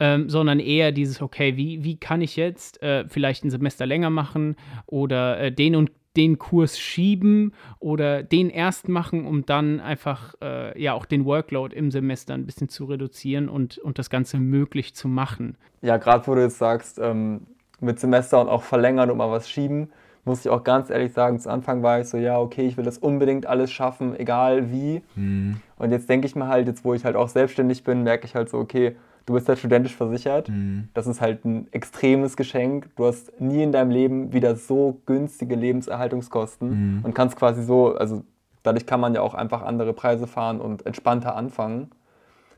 Ähm, 0.00 0.28
sondern 0.28 0.58
eher 0.58 0.90
dieses, 0.90 1.22
okay, 1.22 1.56
wie, 1.56 1.84
wie 1.84 1.96
kann 1.96 2.22
ich 2.22 2.34
jetzt 2.34 2.82
äh, 2.82 3.04
vielleicht 3.06 3.44
ein 3.44 3.50
Semester 3.50 3.86
länger 3.86 4.10
machen 4.10 4.56
oder 4.86 5.38
äh, 5.38 5.52
den 5.52 5.76
und 5.76 5.92
den 6.16 6.38
Kurs 6.38 6.78
schieben 6.78 7.54
oder 7.78 8.22
den 8.22 8.50
erst 8.50 8.88
machen, 8.88 9.26
um 9.26 9.46
dann 9.46 9.80
einfach 9.80 10.34
äh, 10.42 10.80
ja 10.80 10.92
auch 10.92 11.06
den 11.06 11.24
Workload 11.24 11.74
im 11.74 11.90
Semester 11.90 12.34
ein 12.34 12.46
bisschen 12.46 12.68
zu 12.68 12.84
reduzieren 12.84 13.48
und, 13.48 13.78
und 13.78 13.98
das 13.98 14.10
Ganze 14.10 14.38
möglich 14.38 14.94
zu 14.94 15.08
machen. 15.08 15.56
Ja, 15.80 15.96
gerade 15.96 16.26
wo 16.26 16.34
du 16.34 16.42
jetzt 16.42 16.58
sagst, 16.58 16.98
ähm, 16.98 17.46
mit 17.80 17.98
Semester 17.98 18.40
und 18.40 18.48
auch 18.48 18.62
verlängern 18.62 19.10
und 19.10 19.16
mal 19.16 19.30
was 19.30 19.48
schieben, 19.48 19.90
muss 20.24 20.40
ich 20.40 20.50
auch 20.50 20.62
ganz 20.62 20.88
ehrlich 20.88 21.12
sagen, 21.12 21.40
zu 21.40 21.50
Anfang 21.50 21.82
war 21.82 22.00
ich 22.00 22.08
so, 22.08 22.16
ja, 22.16 22.38
okay, 22.38 22.66
ich 22.66 22.76
will 22.76 22.84
das 22.84 22.98
unbedingt 22.98 23.46
alles 23.46 23.72
schaffen, 23.72 24.14
egal 24.18 24.70
wie. 24.70 25.02
Mhm. 25.16 25.56
Und 25.76 25.90
jetzt 25.90 26.08
denke 26.08 26.26
ich 26.26 26.36
mir 26.36 26.46
halt, 26.46 26.68
jetzt 26.68 26.84
wo 26.84 26.94
ich 26.94 27.04
halt 27.04 27.16
auch 27.16 27.28
selbstständig 27.28 27.82
bin, 27.82 28.04
merke 28.04 28.26
ich 28.26 28.36
halt 28.36 28.48
so, 28.48 28.58
okay, 28.58 28.94
du 29.26 29.34
bist 29.34 29.48
halt 29.48 29.58
studentisch 29.58 29.94
versichert. 29.94 30.48
Mhm. 30.48 30.88
Das 30.94 31.06
ist 31.06 31.20
halt 31.20 31.44
ein 31.44 31.68
extremes 31.72 32.36
Geschenk. 32.36 32.90
Du 32.96 33.06
hast 33.06 33.40
nie 33.40 33.62
in 33.62 33.72
deinem 33.72 33.90
Leben 33.90 34.32
wieder 34.32 34.56
so 34.56 35.00
günstige 35.06 35.54
Lebenserhaltungskosten 35.54 36.68
mhm. 36.98 37.04
und 37.04 37.14
kannst 37.14 37.36
quasi 37.36 37.62
so, 37.62 37.94
also 37.94 38.24
dadurch 38.62 38.86
kann 38.86 39.00
man 39.00 39.14
ja 39.14 39.22
auch 39.22 39.34
einfach 39.34 39.62
andere 39.62 39.92
Preise 39.92 40.26
fahren 40.26 40.60
und 40.60 40.86
entspannter 40.86 41.36
anfangen. 41.36 41.90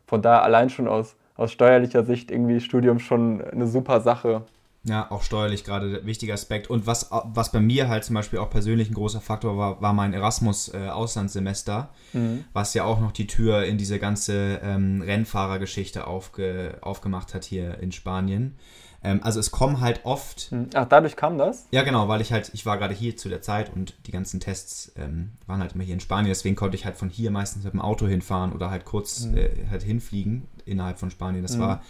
Von 0.07 0.23
daher 0.23 0.43
allein 0.43 0.71
schon 0.71 0.89
aus, 0.89 1.17
aus 1.37 1.53
steuerlicher 1.53 2.05
Sicht 2.05 2.31
irgendwie 2.31 2.61
Studium 2.61 2.99
schon 2.99 3.43
eine 3.43 3.67
super 3.67 4.01
Sache. 4.01 4.43
Ja, 4.87 5.11
auch 5.11 5.23
steuerlich 5.23 5.65
gerade 5.65 6.01
ein 6.01 6.07
wichtiger 6.07 6.35
Aspekt. 6.35 6.69
Und 6.69 6.87
was, 6.87 7.09
was 7.11 7.51
bei 7.51 7.61
mir 7.61 7.89
halt 7.89 8.05
zum 8.05 8.15
Beispiel 8.15 8.39
auch 8.39 8.51
persönlich 8.51 8.91
ein 8.91 8.95
großer 8.95 9.23
Faktor 9.23 9.57
war, 9.57 9.81
war 9.81 9.95
mein 9.95 10.13
Erasmus-Auslandssemester, 10.13 11.89
äh, 12.13 12.19
mhm. 12.19 12.45
was 12.53 12.75
ja 12.75 12.85
auch 12.85 13.01
noch 13.01 13.13
die 13.13 13.27
Tür 13.27 13.65
in 13.65 13.79
diese 13.79 13.99
ganze 13.99 14.61
ähm, 14.63 15.01
Rennfahrergeschichte 15.01 16.07
aufge, 16.07 16.79
aufgemacht 16.83 17.33
hat 17.33 17.45
hier 17.45 17.79
in 17.79 17.93
Spanien. 17.93 18.57
Ähm, 19.05 19.21
also 19.23 19.39
es 19.39 19.51
kommen 19.51 19.81
halt 19.81 20.01
oft. 20.05 20.51
Mhm. 20.51 20.71
Ach, 20.75 20.87
dadurch 20.87 21.17
kam 21.17 21.39
das? 21.39 21.67
Ja, 21.71 21.83
genau, 21.83 22.09
weil 22.09 22.21
ich 22.21 22.33
halt, 22.33 22.51
ich 22.55 22.67
war 22.67 22.79
gerade 22.79 22.95
hier 22.95 23.17
zu 23.17 23.29
der 23.29 23.43
Zeit 23.43 23.73
und 23.75 23.95
die 24.07 24.13
ganzen 24.13 24.41
Tests 24.41 24.93
ähm, 24.97 25.33
waren 25.47 25.61
halt 25.61 25.75
immer 25.75 25.85
hier 25.85 25.95
in 25.95 26.01
Spanien, 26.01 26.29
deswegen 26.29 26.57
konnte 26.57 26.77
ich 26.77 26.85
halt 26.85 26.97
von 26.97 27.11
hier 27.11 27.31
meistens 27.31 27.65
mit 27.65 27.73
dem 27.73 27.81
Auto 27.81 28.07
hinfahren 28.07 28.53
oder 28.53 28.71
halt 28.71 28.85
kurz 28.85 29.27
mhm. 29.27 29.37
äh, 29.37 29.51
halt 29.71 29.83
hinfliegen 29.83 30.49
innerhalb 30.65 30.99
von 30.99 31.11
Spanien. 31.11 31.43
Das 31.43 31.57
mhm. 31.57 31.61
war 31.61 31.83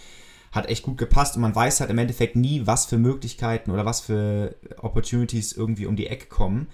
hat 0.55 0.69
echt 0.69 0.85
gut 0.85 0.99
gepasst 0.99 1.35
und 1.35 1.43
man 1.43 1.55
weiß 1.55 1.81
halt 1.81 1.91
im 1.91 1.99
Endeffekt 1.99 2.37
nie, 2.37 2.67
was 2.67 2.87
für 2.87 2.97
Möglichkeiten 2.97 3.73
oder 3.73 3.85
was 3.85 4.01
für 4.01 4.55
Opportunities 4.79 5.53
irgendwie 5.53 5.87
um 5.87 5.97
die 5.97 6.07
Ecke 6.07 6.27
kommen. 6.27 6.69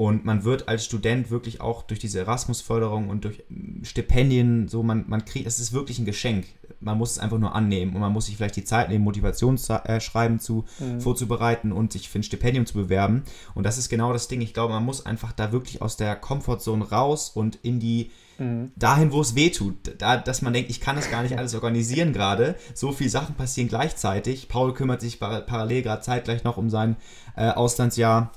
Und 0.00 0.24
man 0.24 0.44
wird 0.44 0.66
als 0.66 0.86
Student 0.86 1.30
wirklich 1.30 1.60
auch 1.60 1.82
durch 1.82 2.00
diese 2.00 2.20
Erasmus-Förderung 2.20 3.10
und 3.10 3.24
durch 3.26 3.44
Stipendien 3.82 4.66
so, 4.66 4.82
man, 4.82 5.04
man 5.08 5.26
kriegt, 5.26 5.46
es 5.46 5.60
ist 5.60 5.74
wirklich 5.74 5.98
ein 5.98 6.06
Geschenk. 6.06 6.46
Man 6.80 6.96
muss 6.96 7.10
es 7.10 7.18
einfach 7.18 7.36
nur 7.36 7.54
annehmen 7.54 7.94
und 7.94 8.00
man 8.00 8.10
muss 8.10 8.24
sich 8.24 8.38
vielleicht 8.38 8.56
die 8.56 8.64
Zeit 8.64 8.88
nehmen, 8.88 9.04
Motivationsschreiben 9.04 10.40
zu, 10.40 10.64
mhm. 10.78 11.02
vorzubereiten 11.02 11.70
und 11.70 11.92
sich 11.92 12.08
für 12.08 12.18
ein 12.18 12.22
Stipendium 12.22 12.64
zu 12.64 12.78
bewerben. 12.78 13.24
Und 13.54 13.64
das 13.64 13.76
ist 13.76 13.90
genau 13.90 14.14
das 14.14 14.26
Ding. 14.26 14.40
Ich 14.40 14.54
glaube, 14.54 14.72
man 14.72 14.86
muss 14.86 15.04
einfach 15.04 15.32
da 15.32 15.52
wirklich 15.52 15.82
aus 15.82 15.98
der 15.98 16.16
Comfortzone 16.16 16.88
raus 16.88 17.28
und 17.34 17.56
in 17.56 17.78
die, 17.78 18.10
Mhm. 18.38 18.72
Dahin, 18.74 19.12
wo 19.12 19.20
es 19.20 19.34
weh 19.34 19.50
tut, 19.50 19.74
da, 19.98 20.16
dass 20.16 20.40
man 20.40 20.54
denkt, 20.54 20.70
ich 20.70 20.80
kann 20.80 20.96
das 20.96 21.10
gar 21.10 21.22
nicht 21.22 21.36
alles 21.36 21.54
organisieren 21.54 22.14
gerade. 22.14 22.54
So 22.72 22.90
viele 22.90 23.10
Sachen 23.10 23.34
passieren 23.34 23.68
gleichzeitig. 23.68 24.48
Paul 24.48 24.72
kümmert 24.72 25.02
sich 25.02 25.20
parallel 25.20 25.82
gerade 25.82 26.00
zeitgleich 26.00 26.42
noch 26.42 26.56
um 26.56 26.70
sein 26.70 26.96
äh, 27.36 27.50
Auslandsjahr 27.50 28.32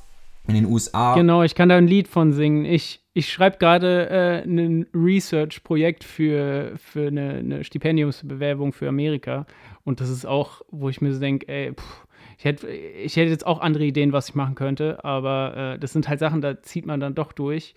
in 0.47 0.55
den 0.55 0.65
USA. 0.65 1.15
Genau, 1.15 1.43
ich 1.43 1.55
kann 1.55 1.69
da 1.69 1.77
ein 1.77 1.88
Lied 1.88 2.07
von 2.07 2.33
singen. 2.33 2.65
Ich, 2.65 3.01
ich 3.13 3.31
schreibe 3.31 3.57
gerade 3.57 4.09
äh, 4.09 4.43
ein 4.43 4.85
Research-Projekt 4.93 6.03
für, 6.03 6.73
für 6.77 7.07
eine, 7.07 7.35
eine, 7.35 7.63
Stipendiumsbewerbung 7.63 8.73
für 8.73 8.89
Amerika. 8.89 9.45
Und 9.85 10.01
das 10.01 10.09
ist 10.09 10.25
auch, 10.25 10.62
wo 10.69 10.89
ich 10.89 11.01
mir 11.01 11.13
so 11.13 11.19
denke, 11.19 11.47
ey, 11.47 11.73
pff, 11.73 12.05
ich 12.38 12.45
hätte, 12.45 12.67
ich 12.69 13.15
hätte 13.15 13.29
jetzt 13.29 13.45
auch 13.45 13.62
andere 13.62 13.85
Ideen, 13.85 14.12
was 14.12 14.29
ich 14.29 14.35
machen 14.35 14.55
könnte, 14.55 15.03
aber 15.05 15.75
äh, 15.75 15.79
das 15.79 15.93
sind 15.93 16.09
halt 16.09 16.19
Sachen, 16.19 16.41
da 16.41 16.62
zieht 16.62 16.85
man 16.85 17.00
dann 17.00 17.15
doch 17.15 17.31
durch. 17.31 17.73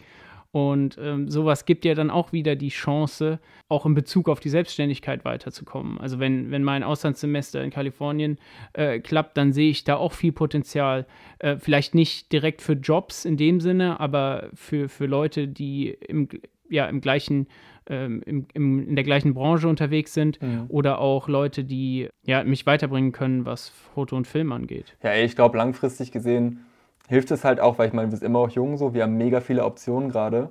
Und 0.57 0.97
ähm, 0.99 1.29
sowas 1.29 1.67
gibt 1.67 1.85
ja 1.85 1.93
dann 1.93 2.09
auch 2.11 2.33
wieder 2.33 2.57
die 2.57 2.71
Chance, 2.71 3.41
auch 3.69 3.85
in 3.85 3.93
Bezug 3.93 4.31
auf 4.31 4.41
die 4.41 4.49
Selbstständigkeit 4.49 5.27
weiterzukommen. 5.27 6.01
Also 6.01 6.19
wenn, 6.19 6.51
wenn 6.51 6.65
mein 6.65 6.83
Auslandssemester 6.83 7.63
in 7.63 7.69
Kalifornien 7.69 8.39
äh, 8.73 9.01
klappt, 9.01 9.37
dann 9.37 9.53
sehe 9.53 9.69
ich 9.69 9.85
da 9.85 9.97
auch 9.97 10.15
viel 10.15 10.33
Potenzial. 10.33 11.05
Äh, 11.41 11.57
vielleicht 11.59 11.95
nicht 11.95 12.33
direkt 12.33 12.63
für 12.63 12.73
Jobs 12.73 13.27
in 13.27 13.37
dem 13.37 13.61
Sinne, 13.61 14.01
aber 14.01 14.49
für, 14.55 14.89
für 14.89 15.05
Leute, 15.05 15.47
die 15.47 15.91
im, 15.91 16.31
ja, 16.71 16.87
im 16.87 17.03
gleichen 17.03 17.49
ähm, 17.89 18.23
im, 18.25 18.47
im, 18.55 18.89
in 18.89 18.97
der 18.97 19.05
gleichen 19.05 19.35
Branche 19.35 19.69
unterwegs 19.69 20.15
sind 20.15 20.39
ja. 20.41 20.65
oder 20.69 21.01
auch 21.01 21.29
Leute, 21.29 21.65
die 21.65 22.09
ja, 22.25 22.43
mich 22.45 22.65
weiterbringen 22.65 23.13
können, 23.13 23.45
was 23.45 23.69
Foto 23.69 24.17
und 24.17 24.27
Film 24.27 24.53
angeht. 24.53 24.97
Ja, 25.03 25.15
ich 25.17 25.37
glaube, 25.37 25.59
langfristig 25.59 26.13
gesehen 26.13 26.65
hilft 27.09 27.31
es 27.31 27.45
halt 27.45 27.61
auch, 27.61 27.79
weil 27.79 27.89
ich 27.89 27.95
meine, 27.95 28.11
wir 28.11 28.17
sind 28.17 28.27
immer 28.27 28.41
auch 28.41 28.51
jung 28.51 28.77
so, 28.77 28.95
wir 28.95 29.03
haben 29.03 29.17
mega 29.17 29.41
viele 29.41 29.65
Optionen 29.65 30.11
gerade 30.11 30.51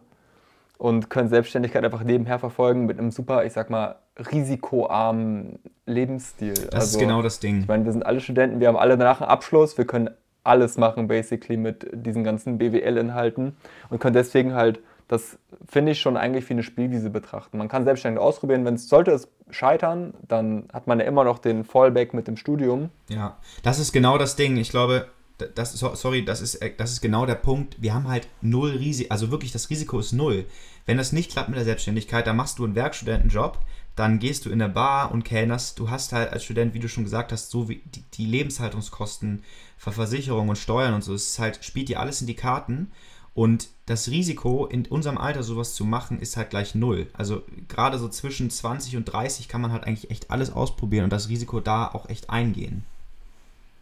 und 0.78 1.10
können 1.10 1.30
Selbstständigkeit 1.30 1.84
einfach 1.84 2.04
nebenher 2.04 2.40
verfolgen 2.40 2.86
mit 2.86 3.00
einem 3.00 3.12
super, 3.12 3.46
ich 3.46 3.54
sag 3.54 3.70
mal, 3.70 3.96
risikoarmen 4.32 5.60
Lebensstil. 5.86 6.54
Das 6.54 6.74
also, 6.74 6.98
ist 6.98 7.00
genau 7.00 7.22
das 7.22 7.40
Ding. 7.40 7.62
Ich 7.62 7.68
meine, 7.68 7.86
wir 7.86 7.92
sind 7.92 8.06
alle 8.06 8.20
Studenten, 8.20 8.60
wir 8.60 8.68
haben 8.68 8.78
alle 8.78 8.98
danach 8.98 9.22
einen 9.22 9.30
Abschluss, 9.30 9.78
wir 9.78 9.86
können 9.86 10.10
alles 10.44 10.78
machen, 10.78 11.08
basically, 11.08 11.58
mit 11.58 11.88
diesen 11.94 12.24
ganzen 12.24 12.58
BWL-Inhalten 12.58 13.56
und 13.90 14.00
können 14.00 14.14
deswegen 14.14 14.54
halt 14.54 14.80
das 15.08 15.38
finde 15.68 15.92
ich 15.92 16.02
schon 16.02 16.18
eigentlich 16.18 16.50
wie 16.50 16.54
eine 16.54 16.64
Spielwiese 16.64 17.10
betrachten. 17.10 17.58
Man 17.58 17.68
kann 17.68 17.84
selbstständig 17.84 18.20
ausprobieren, 18.20 18.66
wenn 18.66 18.74
es 18.74 18.90
sollte 18.90 19.12
es 19.12 19.28
scheitern, 19.52 20.14
dann 20.28 20.68
hat 20.74 20.88
man 20.88 21.00
ja 21.00 21.06
immer 21.06 21.24
noch 21.24 21.38
den 21.38 21.64
Fallback 21.64 22.14
mit 22.14 22.28
dem 22.28 22.38
Studium. 22.38 22.90
Ja, 23.10 23.38
das 23.62 23.78
ist 23.78 23.92
genau 23.92 24.18
das 24.18 24.36
Ding. 24.36 24.58
Ich 24.58 24.72
glaube, 24.72 25.08
das, 25.38 25.74
sorry, 25.74 26.24
das 26.24 26.42
ist, 26.42 26.60
das 26.78 26.92
ist 26.92 27.02
genau 27.02 27.26
der 27.26 27.36
Punkt. 27.36 27.82
Wir 27.82 27.94
haben 27.94 28.08
halt 28.08 28.28
null 28.42 28.72
Risiko, 28.72 29.12
also 29.12 29.32
wirklich 29.32 29.52
das 29.52 29.70
Risiko 29.70 30.00
ist 30.00 30.14
null. 30.14 30.46
Wenn 30.86 30.98
das 30.98 31.12
nicht 31.12 31.32
klappt 31.32 31.50
mit 31.50 31.58
der 31.58 31.66
Selbstständigkeit, 31.66 32.26
dann 32.28 32.38
machst 32.38 32.60
du 32.60 32.64
einen 32.64 32.76
Werkstudentenjob, 32.76 33.60
dann 33.96 34.20
gehst 34.20 34.46
du 34.46 34.50
in 34.50 34.62
eine 34.62 34.72
Bar 34.72 35.12
und 35.12 35.24
kellnerst. 35.24 35.80
Du 35.80 35.90
hast 35.90 36.14
halt 36.14 36.32
als 36.32 36.44
Student, 36.44 36.74
wie 36.74 36.80
du 36.80 36.88
schon 36.88 37.04
gesagt 37.04 37.32
hast, 37.32 37.50
so 37.50 37.70
wie 37.70 37.82
die, 37.86 38.04
die 38.14 38.26
Lebenshaltungskosten, 38.26 39.44
Versicherung 39.78 40.50
und 40.50 40.58
Steuern 40.58 40.94
und 40.94 41.04
so, 41.04 41.14
es 41.14 41.38
halt, 41.40 41.64
spielt 41.64 41.90
dir 41.90 42.00
alles 42.00 42.22
in 42.22 42.28
die 42.28 42.36
Karten. 42.36 42.92
Und 43.34 43.68
das 43.86 44.10
Risiko, 44.10 44.66
in 44.66 44.86
unserem 44.86 45.18
Alter 45.18 45.44
sowas 45.44 45.76
zu 45.76 45.84
machen, 45.84 46.20
ist 46.20 46.38
halt 46.38 46.50
gleich 46.50 46.74
null. 46.74 47.08
Also 47.14 47.44
gerade 47.68 48.00
so 48.00 48.08
zwischen 48.08 48.50
20 48.50 48.96
und 48.96 49.06
30 49.06 49.50
kann 49.50 49.60
man 49.60 49.74
halt 49.74 49.84
eigentlich 49.84 50.10
echt 50.10 50.32
alles 50.32 50.54
ausprobieren 50.54 51.04
und 51.04 51.10
das 51.10 51.28
Risiko 51.28 51.60
da 51.60 51.88
auch 51.88 52.08
echt 52.08 52.30
eingehen. 52.30 52.86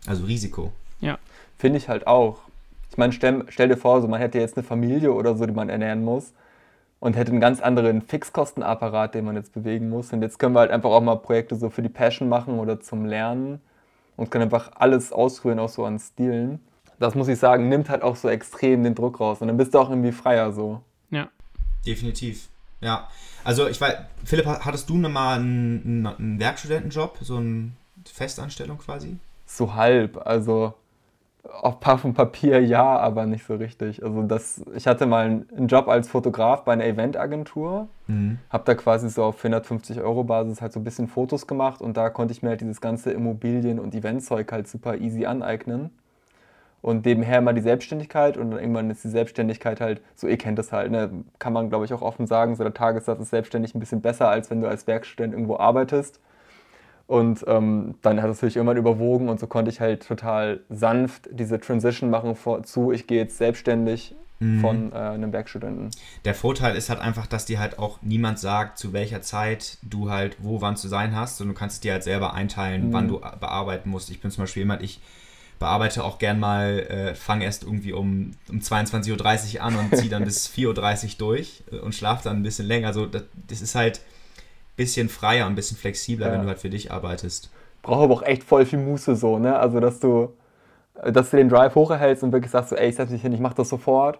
Also 0.07 0.25
Risiko. 0.25 0.73
Ja. 0.99 1.19
Finde 1.57 1.77
ich 1.77 1.89
halt 1.89 2.07
auch. 2.07 2.39
Ich 2.89 2.97
meine, 2.97 3.13
stell, 3.13 3.45
stell, 3.49 3.69
dir 3.69 3.77
vor, 3.77 4.01
so 4.01 4.07
man 4.07 4.19
hätte 4.19 4.39
jetzt 4.39 4.57
eine 4.57 4.65
Familie 4.65 5.13
oder 5.13 5.35
so, 5.35 5.45
die 5.45 5.53
man 5.53 5.69
ernähren 5.69 6.03
muss 6.03 6.33
und 6.99 7.15
hätte 7.15 7.31
einen 7.31 7.41
ganz 7.41 7.59
anderen 7.59 8.01
Fixkostenapparat, 8.01 9.15
den 9.15 9.25
man 9.25 9.35
jetzt 9.35 9.53
bewegen 9.53 9.89
muss. 9.89 10.13
Und 10.13 10.21
jetzt 10.21 10.39
können 10.39 10.53
wir 10.55 10.59
halt 10.59 10.71
einfach 10.71 10.91
auch 10.91 11.01
mal 11.01 11.15
Projekte 11.15 11.55
so 11.55 11.69
für 11.69 11.81
die 11.81 11.89
Passion 11.89 12.29
machen 12.29 12.59
oder 12.59 12.79
zum 12.79 13.05
Lernen 13.05 13.61
und 14.15 14.29
können 14.29 14.43
einfach 14.43 14.71
alles 14.75 15.11
ausrühren, 15.11 15.59
auch 15.59 15.69
so 15.69 15.85
an 15.85 15.99
Stilen 15.99 16.59
das 17.03 17.15
muss 17.15 17.27
ich 17.27 17.37
sagen, 17.37 17.69
nimmt 17.69 17.89
halt 17.89 18.01
auch 18.01 18.15
so 18.15 18.29
extrem 18.29 18.83
den 18.83 18.95
Druck 18.95 19.19
raus. 19.19 19.41
Und 19.41 19.47
dann 19.47 19.57
bist 19.57 19.73
du 19.73 19.79
auch 19.79 19.89
irgendwie 19.89 20.11
freier 20.11 20.51
so. 20.51 20.81
Ja. 21.11 21.29
Definitiv. 21.85 22.47
Ja. 22.81 23.09
Also 23.43 23.67
ich 23.67 23.79
weiß, 23.79 23.95
Philipp, 24.23 24.45
hattest 24.45 24.89
du 24.89 24.95
mal 24.95 25.35
einen, 25.35 26.07
einen 26.07 26.39
Werkstudentenjob, 26.39 27.17
so 27.21 27.37
eine 27.37 27.71
Festanstellung 28.05 28.77
quasi? 28.77 29.17
So 29.45 29.73
halb. 29.73 30.25
Also 30.25 30.73
auf 31.51 32.01
dem 32.01 32.13
Papier 32.13 32.61
ja, 32.61 32.97
aber 32.97 33.25
nicht 33.25 33.45
so 33.45 33.55
richtig. 33.55 34.03
Also 34.03 34.23
das, 34.23 34.63
ich 34.75 34.87
hatte 34.87 35.05
mal 35.05 35.25
einen 35.25 35.67
Job 35.67 35.87
als 35.89 36.07
Fotograf 36.07 36.63
bei 36.63 36.73
einer 36.73 36.85
Eventagentur, 36.85 37.89
mhm. 38.07 38.39
habe 38.49 38.63
da 38.65 38.75
quasi 38.75 39.09
so 39.09 39.23
auf 39.25 39.39
450 39.39 39.99
Euro 40.01 40.23
Basis 40.23 40.61
halt 40.61 40.71
so 40.71 40.79
ein 40.79 40.85
bisschen 40.85 41.07
Fotos 41.07 41.45
gemacht 41.45 41.81
und 41.81 41.97
da 41.97 42.09
konnte 42.09 42.31
ich 42.31 42.43
mir 42.43 42.49
halt 42.49 42.61
dieses 42.61 42.79
ganze 42.79 43.11
Immobilien- 43.11 43.79
und 43.79 43.93
Eventzeug 43.93 44.51
halt 44.51 44.67
super 44.69 44.97
easy 44.97 45.25
aneignen 45.25 45.89
und 46.81 47.05
nebenher 47.05 47.41
mal 47.41 47.53
die 47.53 47.61
Selbstständigkeit 47.61 48.37
und 48.37 48.51
dann 48.51 48.59
irgendwann 48.59 48.89
ist 48.89 49.03
die 49.03 49.09
Selbstständigkeit 49.09 49.81
halt, 49.81 50.01
so 50.15 50.27
ihr 50.27 50.37
kennt 50.37 50.57
das 50.59 50.71
halt, 50.71 50.91
ne? 50.91 51.11
kann 51.39 51.51
man 51.51 51.67
glaube 51.67 51.83
ich 51.83 51.93
auch 51.93 52.01
offen 52.01 52.25
sagen, 52.25 52.55
so 52.55 52.63
der 52.63 52.73
Tagessatz 52.73 53.19
ist 53.19 53.31
selbstständig 53.31 53.75
ein 53.75 53.81
bisschen 53.81 54.01
besser, 54.01 54.29
als 54.29 54.49
wenn 54.49 54.61
du 54.61 54.67
als 54.67 54.87
Werkstudent 54.87 55.33
irgendwo 55.33 55.57
arbeitest. 55.57 56.21
Und 57.05 57.43
ähm, 57.47 57.95
dann 58.01 58.21
hat 58.21 58.29
es 58.29 58.37
natürlich 58.37 58.55
irgendwann 58.55 58.77
überwogen 58.77 59.29
und 59.29 59.39
so 59.39 59.47
konnte 59.47 59.69
ich 59.69 59.81
halt 59.81 60.07
total 60.07 60.61
sanft 60.69 61.29
diese 61.31 61.59
Transition 61.59 62.09
machen 62.09 62.35
vor, 62.35 62.63
zu, 62.63 62.91
ich 62.91 63.07
gehe 63.07 63.17
jetzt 63.17 63.37
selbstständig 63.37 64.15
mhm. 64.39 64.61
von 64.61 64.91
äh, 64.91 64.95
einem 64.95 65.33
Werkstudenten. 65.33 65.91
Der 66.25 66.33
Vorteil 66.33 66.75
ist 66.75 66.89
halt 66.89 66.99
einfach, 66.99 67.27
dass 67.27 67.45
dir 67.45 67.59
halt 67.59 67.77
auch 67.79 68.01
niemand 68.01 68.39
sagt, 68.39 68.77
zu 68.77 68.93
welcher 68.93 69.21
Zeit 69.21 69.77
du 69.81 70.09
halt 70.09 70.37
wo 70.39 70.61
wann 70.61 70.77
zu 70.77 70.87
sein 70.87 71.15
hast 71.15 71.41
und 71.41 71.49
du 71.49 71.53
kannst 71.53 71.83
dir 71.83 71.93
halt 71.93 72.03
selber 72.03 72.33
einteilen, 72.33 72.89
mhm. 72.89 72.93
wann 72.93 73.07
du 73.07 73.19
bearbeiten 73.19 73.89
musst. 73.89 74.09
Ich 74.09 74.21
bin 74.21 74.31
zum 74.31 74.43
Beispiel 74.43 74.61
jemand, 74.61 74.81
ich 74.81 75.01
bearbeite 75.59 76.03
auch 76.03 76.19
gern 76.19 76.39
mal, 76.39 76.79
äh, 76.89 77.15
fange 77.15 77.45
erst 77.45 77.63
irgendwie 77.63 77.93
um, 77.93 78.31
um 78.49 78.59
22.30 78.59 79.55
Uhr 79.55 79.61
an 79.61 79.75
und 79.75 79.95
ziehe 79.95 80.09
dann 80.09 80.23
bis 80.25 80.47
4.30 80.49 81.03
Uhr 81.03 81.11
durch 81.17 81.63
äh, 81.71 81.77
und 81.77 81.95
schlafe 81.95 82.23
dann 82.23 82.37
ein 82.37 82.43
bisschen 82.43 82.67
länger. 82.67 82.87
Also 82.87 83.05
das, 83.05 83.23
das 83.47 83.61
ist 83.61 83.75
halt 83.75 84.01
bisschen 84.75 85.09
freier 85.09 85.45
ein 85.45 85.55
bisschen 85.55 85.77
flexibler, 85.77 86.27
ja. 86.27 86.33
wenn 86.33 86.41
du 86.41 86.47
halt 86.47 86.59
für 86.59 86.69
dich 86.69 86.91
arbeitest. 86.91 87.51
Brauche 87.81 88.03
aber 88.03 88.13
auch 88.13 88.23
echt 88.23 88.43
voll 88.43 88.65
viel 88.65 88.79
Muße 88.79 89.15
so, 89.15 89.39
ne? 89.39 89.57
Also 89.57 89.79
dass 89.79 89.99
du, 89.99 90.33
dass 91.03 91.29
du 91.29 91.37
den 91.37 91.49
Drive 91.49 91.75
hochhältst 91.75 92.23
und 92.23 92.31
wirklich 92.31 92.51
sagst 92.51 92.69
so, 92.69 92.75
ey, 92.75 92.89
ich 92.89 92.95
setze 92.95 93.13
mich 93.13 93.21
hin, 93.21 93.33
ich 93.33 93.39
mache 93.39 93.55
das 93.55 93.69
sofort. 93.69 94.19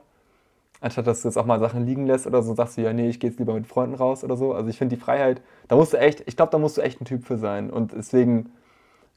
Anstatt 0.82 1.08
dass 1.08 1.22
du 1.22 1.30
jetzt 1.30 1.38
auch 1.38 1.46
mal 1.46 1.60
Sachen 1.60 1.86
liegen 1.86 2.06
lässt 2.06 2.28
oder 2.28 2.44
so, 2.44 2.54
sagst 2.54 2.78
du, 2.78 2.82
ja, 2.82 2.92
nee, 2.92 3.08
ich 3.08 3.20
gehe 3.20 3.30
jetzt 3.30 3.40
lieber 3.40 3.54
mit 3.54 3.68
Freunden 3.68 3.96
raus 3.96 4.24
oder 4.24 4.36
so. 4.36 4.54
Also 4.54 4.70
ich 4.70 4.78
finde 4.78 4.96
die 4.96 5.02
Freiheit, 5.02 5.42
da 5.70 5.78
musst 5.78 5.94
du 5.94 5.98
echt, 5.98 6.24
ich 6.26 6.36
glaube, 6.36 6.52
da 6.52 6.58
musst 6.58 6.78
du 6.78 6.82
echt 6.82 7.00
ein 7.00 7.06
Typ 7.06 7.26
für 7.26 7.38
sein. 7.38 7.70
Und 7.70 7.94
deswegen 7.94 8.52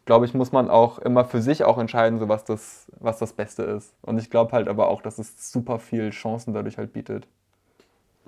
glaube 0.04 0.24
ich, 0.26 0.32
muss 0.32 0.52
man 0.52 0.70
auch 0.70 0.98
immer 1.00 1.24
für 1.24 1.42
sich 1.42 1.64
auch 1.64 1.78
entscheiden, 1.78 2.18
so 2.20 2.28
was 2.28 2.44
das, 2.44 2.86
was 3.00 3.18
das 3.18 3.32
Beste 3.32 3.64
ist. 3.64 3.92
Und 4.02 4.18
ich 4.18 4.30
glaube 4.30 4.52
halt 4.52 4.68
aber 4.68 4.88
auch, 4.88 5.02
dass 5.02 5.18
es 5.18 5.52
super 5.52 5.80
viel 5.80 6.10
Chancen 6.10 6.54
dadurch 6.54 6.78
halt 6.78 6.92
bietet. 6.92 7.26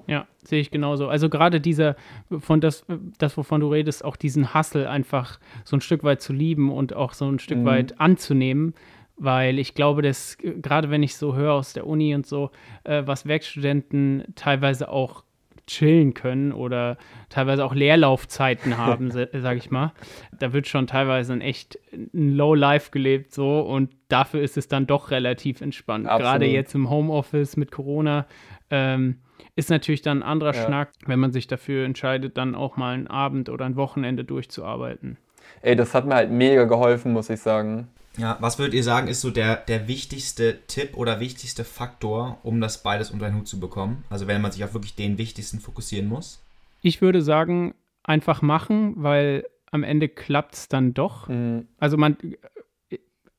Ja, 0.07 0.27
sehe 0.43 0.61
ich 0.61 0.71
genauso. 0.71 1.09
Also 1.09 1.29
gerade 1.29 1.61
dieser, 1.61 1.97
von 2.39 2.61
das, 2.61 2.87
das, 3.19 3.37
wovon 3.37 3.61
du 3.61 3.69
redest, 3.69 4.05
auch 4.05 4.17
diesen 4.17 4.55
Hustle 4.55 4.89
einfach 4.89 5.39
so 5.65 5.77
ein 5.77 5.81
Stück 5.81 6.05
weit 6.05 6.23
zu 6.23 6.33
lieben 6.33 6.73
und 6.73 6.95
auch 6.95 7.13
so 7.13 7.29
ein 7.29 7.39
Stück 7.39 7.59
mhm. 7.59 7.65
weit 7.65 8.01
anzunehmen, 8.01 8.75
weil 9.17 9.59
ich 9.59 9.75
glaube, 9.75 10.03
dass 10.03 10.39
gerade 10.39 10.91
wenn 10.91 11.03
ich 11.03 11.17
so 11.17 11.35
höre 11.35 11.53
aus 11.53 11.73
der 11.73 11.87
Uni 11.87 12.15
und 12.15 12.27
so, 12.27 12.51
äh, 12.85 13.03
was 13.05 13.27
Werkstudenten 13.27 14.25
teilweise 14.35 14.89
auch 14.89 15.25
chillen 15.69 16.15
können 16.15 16.53
oder 16.53 16.97
teilweise 17.29 17.65
auch 17.65 17.75
Leerlaufzeiten 17.75 18.79
haben, 18.79 19.11
sage 19.11 19.59
ich 19.59 19.71
mal. 19.71 19.93
Da 20.39 20.53
wird 20.53 20.67
schon 20.67 20.87
teilweise 20.87 21.33
ein 21.33 21.41
echt 21.41 21.79
ein 21.93 22.35
Low 22.35 22.55
Life 22.55 22.91
gelebt 22.91 23.33
so 23.33 23.61
und 23.61 23.91
dafür 24.09 24.41
ist 24.41 24.57
es 24.57 24.69
dann 24.69 24.87
doch 24.87 25.11
relativ 25.11 25.61
entspannt. 25.61 26.07
Absolut. 26.07 26.23
Gerade 26.23 26.47
jetzt 26.47 26.75
im 26.75 26.91
Homeoffice 26.91 27.57
mit 27.57 27.71
Corona 27.71 28.27
ähm, 28.71 29.19
ist 29.57 29.71
natürlich 29.71 30.03
dann 30.03 30.23
ein 30.23 30.29
anderer 30.29 30.55
ja. 30.55 30.65
Schnack, 30.65 30.93
wenn 31.07 31.19
man 31.19 31.33
sich 31.33 31.47
dafür 31.47 31.85
entscheidet, 31.85 32.37
dann 32.37 32.55
auch 32.55 32.77
mal 32.77 32.95
einen 32.95 33.07
Abend 33.07 33.49
oder 33.49 33.65
ein 33.65 33.77
Wochenende 33.77 34.25
durchzuarbeiten. 34.25 35.17
Ey, 35.63 35.77
das 35.77 35.95
hat 35.95 36.07
mir 36.07 36.15
halt 36.15 36.31
mega 36.31 36.65
geholfen, 36.65 37.13
muss 37.13 37.31
ich 37.31 37.41
sagen. 37.41 37.89
Ja, 38.17 38.37
was 38.41 38.59
würdet 38.59 38.75
ihr 38.75 38.83
sagen, 38.83 39.07
ist 39.07 39.21
so 39.21 39.31
der, 39.31 39.57
der 39.57 39.87
wichtigste 39.87 40.59
Tipp 40.67 40.97
oder 40.97 41.21
wichtigste 41.21 41.65
Faktor, 41.65 42.39
um 42.43 42.61
das 42.61 42.83
beides 42.83 43.11
unter 43.11 43.27
den 43.27 43.37
Hut 43.37 43.47
zu 43.47 43.61
bekommen? 43.61 44.05
Also 44.11 44.27
wenn 44.27 44.43
man 44.43 44.51
sich 44.51 44.65
auf 44.65 44.75
wirklich 44.75 44.97
den 44.97 45.19
wichtigsten 45.19 45.61
fokussieren 45.61 46.09
muss? 46.09 46.43
Ich 46.83 47.01
würde 47.01 47.23
sagen, 47.23 47.75
einfach 48.03 48.43
machen, 48.43 48.95
weil 48.97 49.45
am 49.71 49.85
Ende 49.85 50.09
klappt 50.09 50.55
es 50.55 50.69
dann 50.69 50.95
doch. 50.95 51.29
Mhm. 51.29 51.69
Also 51.79 51.97
man, 51.97 52.17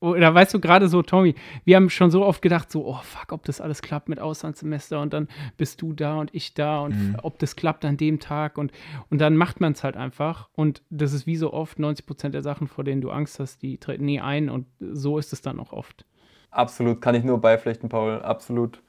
oder 0.00 0.34
weißt 0.34 0.54
du, 0.54 0.60
gerade 0.60 0.88
so, 0.88 1.02
Tommy, 1.02 1.34
wir 1.64 1.76
haben 1.76 1.90
schon 1.90 2.10
so 2.10 2.24
oft 2.24 2.40
gedacht, 2.42 2.72
so, 2.72 2.86
oh 2.86 3.00
fuck, 3.02 3.32
ob 3.32 3.44
das 3.44 3.60
alles 3.60 3.82
klappt 3.82 4.08
mit 4.08 4.18
Auslandssemester 4.18 5.00
und 5.00 5.12
dann 5.12 5.28
bist 5.56 5.82
du 5.82 5.92
da 5.92 6.18
und 6.18 6.34
ich 6.34 6.54
da 6.54 6.80
und 6.80 6.96
mhm. 6.96 7.16
ob 7.22 7.38
das 7.38 7.54
klappt 7.54 7.84
an 7.84 7.96
dem 7.96 8.18
Tag 8.18 8.56
und, 8.58 8.72
und 9.10 9.20
dann 9.20 9.36
macht 9.36 9.60
man 9.60 9.72
es 9.72 9.84
halt 9.84 9.96
einfach 9.96 10.48
und 10.54 10.82
das 10.90 11.12
ist 11.12 11.26
wie 11.26 11.36
so 11.36 11.52
oft, 11.52 11.78
90 11.78 12.06
Prozent 12.06 12.34
der 12.34 12.42
Sachen, 12.42 12.66
vor 12.66 12.82
denen 12.82 13.02
du 13.02 13.10
Angst 13.10 13.38
hast, 13.38 13.62
die 13.62 13.78
treten 13.78 14.06
nie 14.06 14.20
ein 14.20 14.48
und 14.48 14.66
so 14.80 15.18
ist 15.18 15.32
es 15.32 15.42
dann 15.42 15.60
auch 15.60 15.72
oft. 15.72 16.06
Absolut, 16.50 17.00
kann 17.00 17.14
ich 17.14 17.22
nur 17.22 17.38
beipflichten, 17.38 17.88
Paul, 17.88 18.22
absolut. 18.22 18.82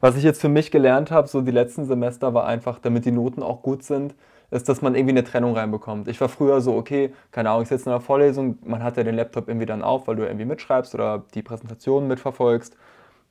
Was 0.00 0.16
ich 0.16 0.24
jetzt 0.24 0.40
für 0.40 0.48
mich 0.50 0.70
gelernt 0.70 1.10
habe, 1.10 1.28
so 1.28 1.40
die 1.40 1.50
letzten 1.50 1.86
Semester, 1.86 2.34
war 2.34 2.46
einfach, 2.46 2.78
damit 2.78 3.06
die 3.06 3.12
Noten 3.12 3.42
auch 3.42 3.62
gut 3.62 3.82
sind, 3.82 4.14
ist, 4.50 4.68
dass 4.68 4.82
man 4.82 4.94
irgendwie 4.94 5.12
eine 5.12 5.24
Trennung 5.24 5.56
reinbekommt. 5.56 6.08
Ich 6.08 6.20
war 6.20 6.28
früher 6.28 6.60
so, 6.60 6.76
okay, 6.76 7.12
keine 7.32 7.50
Ahnung, 7.50 7.62
ich 7.62 7.68
sitze 7.68 7.86
in 7.86 7.92
einer 7.92 8.00
Vorlesung, 8.00 8.58
man 8.64 8.82
hat 8.82 8.96
ja 8.96 9.04
den 9.04 9.14
Laptop 9.14 9.48
irgendwie 9.48 9.66
dann 9.66 9.82
auf, 9.82 10.06
weil 10.06 10.16
du 10.16 10.24
irgendwie 10.24 10.44
mitschreibst 10.44 10.94
oder 10.94 11.24
die 11.34 11.42
Präsentation 11.42 12.06
mitverfolgst. 12.08 12.76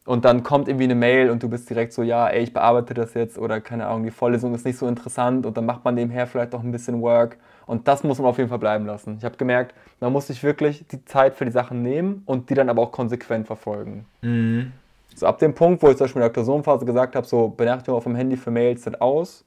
Und 0.06 0.24
dann 0.24 0.44
kommt 0.44 0.68
irgendwie 0.68 0.84
eine 0.84 0.94
Mail 0.94 1.32
und 1.32 1.42
du 1.42 1.50
bist 1.50 1.68
direkt 1.68 1.92
so, 1.92 2.04
ja, 2.04 2.28
ey, 2.28 2.44
ich 2.44 2.54
bearbeite 2.54 2.94
das 2.94 3.16
jetzt 3.16 3.40
oder 3.40 3.60
keine 3.60 3.88
Ahnung, 3.88 4.04
die 4.04 4.12
Vorlesung 4.12 4.54
ist 4.54 4.64
nicht 4.64 4.78
so 4.78 4.88
interessant 4.88 5.48
und 5.48 5.58
dann 5.58 5.66
macht 5.66 5.84
man 5.84 5.96
nebenher 5.96 6.28
vielleicht 6.28 6.54
auch 6.54 6.62
ein 6.62 6.72
bisschen 6.72 7.02
Work. 7.02 7.38
Und 7.66 7.88
das 7.88 8.04
muss 8.04 8.20
man 8.20 8.28
auf 8.28 8.38
jeden 8.38 8.50
Fall 8.50 8.60
bleiben 8.60 8.86
lassen. 8.86 9.16
Ich 9.18 9.26
habe 9.26 9.36
gemerkt, 9.38 9.74
man 10.00 10.14
muss 10.14 10.28
sich 10.28 10.44
wirklich 10.44 10.86
die 10.88 11.04
Zeit 11.06 11.34
für 11.34 11.46
die 11.46 11.52
Sachen 11.52 11.82
nehmen 11.82 12.22
und 12.28 12.52
die 12.52 12.54
dann 12.54 12.70
aber 12.70 12.84
auch 12.84 12.92
konsequent 12.92 13.48
verfolgen. 13.48 14.06
Mhm. 14.22 14.74
So 15.16 15.26
ab 15.26 15.40
dem 15.40 15.56
Punkt, 15.56 15.82
wo 15.82 15.90
ich 15.90 15.98
zum 15.98 16.06
Beispiel 16.06 16.22
in 16.22 16.26
der 16.26 16.34
Klausurenphase 16.34 16.86
gesagt 16.86 17.16
habe, 17.16 17.26
so 17.26 17.48
Benachrichtigung 17.48 17.98
auf 17.98 18.04
dem 18.04 18.16
Handy 18.16 18.38
für 18.38 18.52
Mails 18.52 18.84
sind 18.84 19.02
aus, 19.02 19.44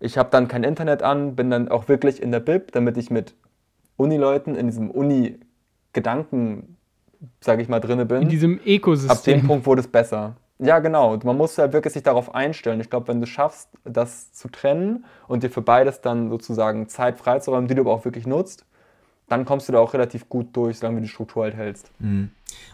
ich 0.00 0.18
habe 0.18 0.30
dann 0.30 0.48
kein 0.48 0.64
Internet 0.64 1.02
an, 1.02 1.36
bin 1.36 1.50
dann 1.50 1.68
auch 1.68 1.88
wirklich 1.88 2.22
in 2.22 2.30
der 2.30 2.40
Bib, 2.40 2.72
damit 2.72 2.96
ich 2.96 3.10
mit 3.10 3.34
Unileuten 3.96 4.54
in 4.54 4.66
diesem 4.66 4.90
Uni-Gedanken, 4.90 6.76
sage 7.40 7.62
ich 7.62 7.68
mal, 7.68 7.80
drinne 7.80 8.06
bin. 8.06 8.22
In 8.22 8.28
diesem 8.28 8.60
Ökosystem. 8.64 9.10
Ab 9.10 9.22
dem 9.24 9.46
Punkt 9.46 9.66
wurde 9.66 9.80
es 9.80 9.88
besser. 9.88 10.36
Ja, 10.60 10.80
genau. 10.80 11.16
Man 11.24 11.36
muss 11.36 11.56
halt 11.58 11.72
wirklich 11.72 11.94
sich 11.94 12.02
darauf 12.02 12.34
einstellen. 12.34 12.80
Ich 12.80 12.90
glaube, 12.90 13.08
wenn 13.08 13.20
du 13.20 13.26
schaffst, 13.26 13.70
das 13.84 14.32
zu 14.32 14.48
trennen 14.48 15.04
und 15.28 15.42
dir 15.42 15.50
für 15.50 15.62
beides 15.62 16.00
dann 16.00 16.30
sozusagen 16.30 16.88
Zeit 16.88 17.18
freizuräumen, 17.18 17.68
die 17.68 17.74
du 17.74 17.82
aber 17.82 17.92
auch 17.92 18.04
wirklich 18.04 18.26
nutzt, 18.26 18.66
dann 19.28 19.44
kommst 19.44 19.68
du 19.68 19.72
da 19.72 19.78
auch 19.78 19.92
relativ 19.94 20.28
gut 20.28 20.56
durch, 20.56 20.78
solange 20.78 20.96
du 20.96 21.02
die 21.02 21.08
Struktur 21.08 21.44
halt 21.44 21.54
hältst. 21.54 21.90
Mhm. 21.98 22.30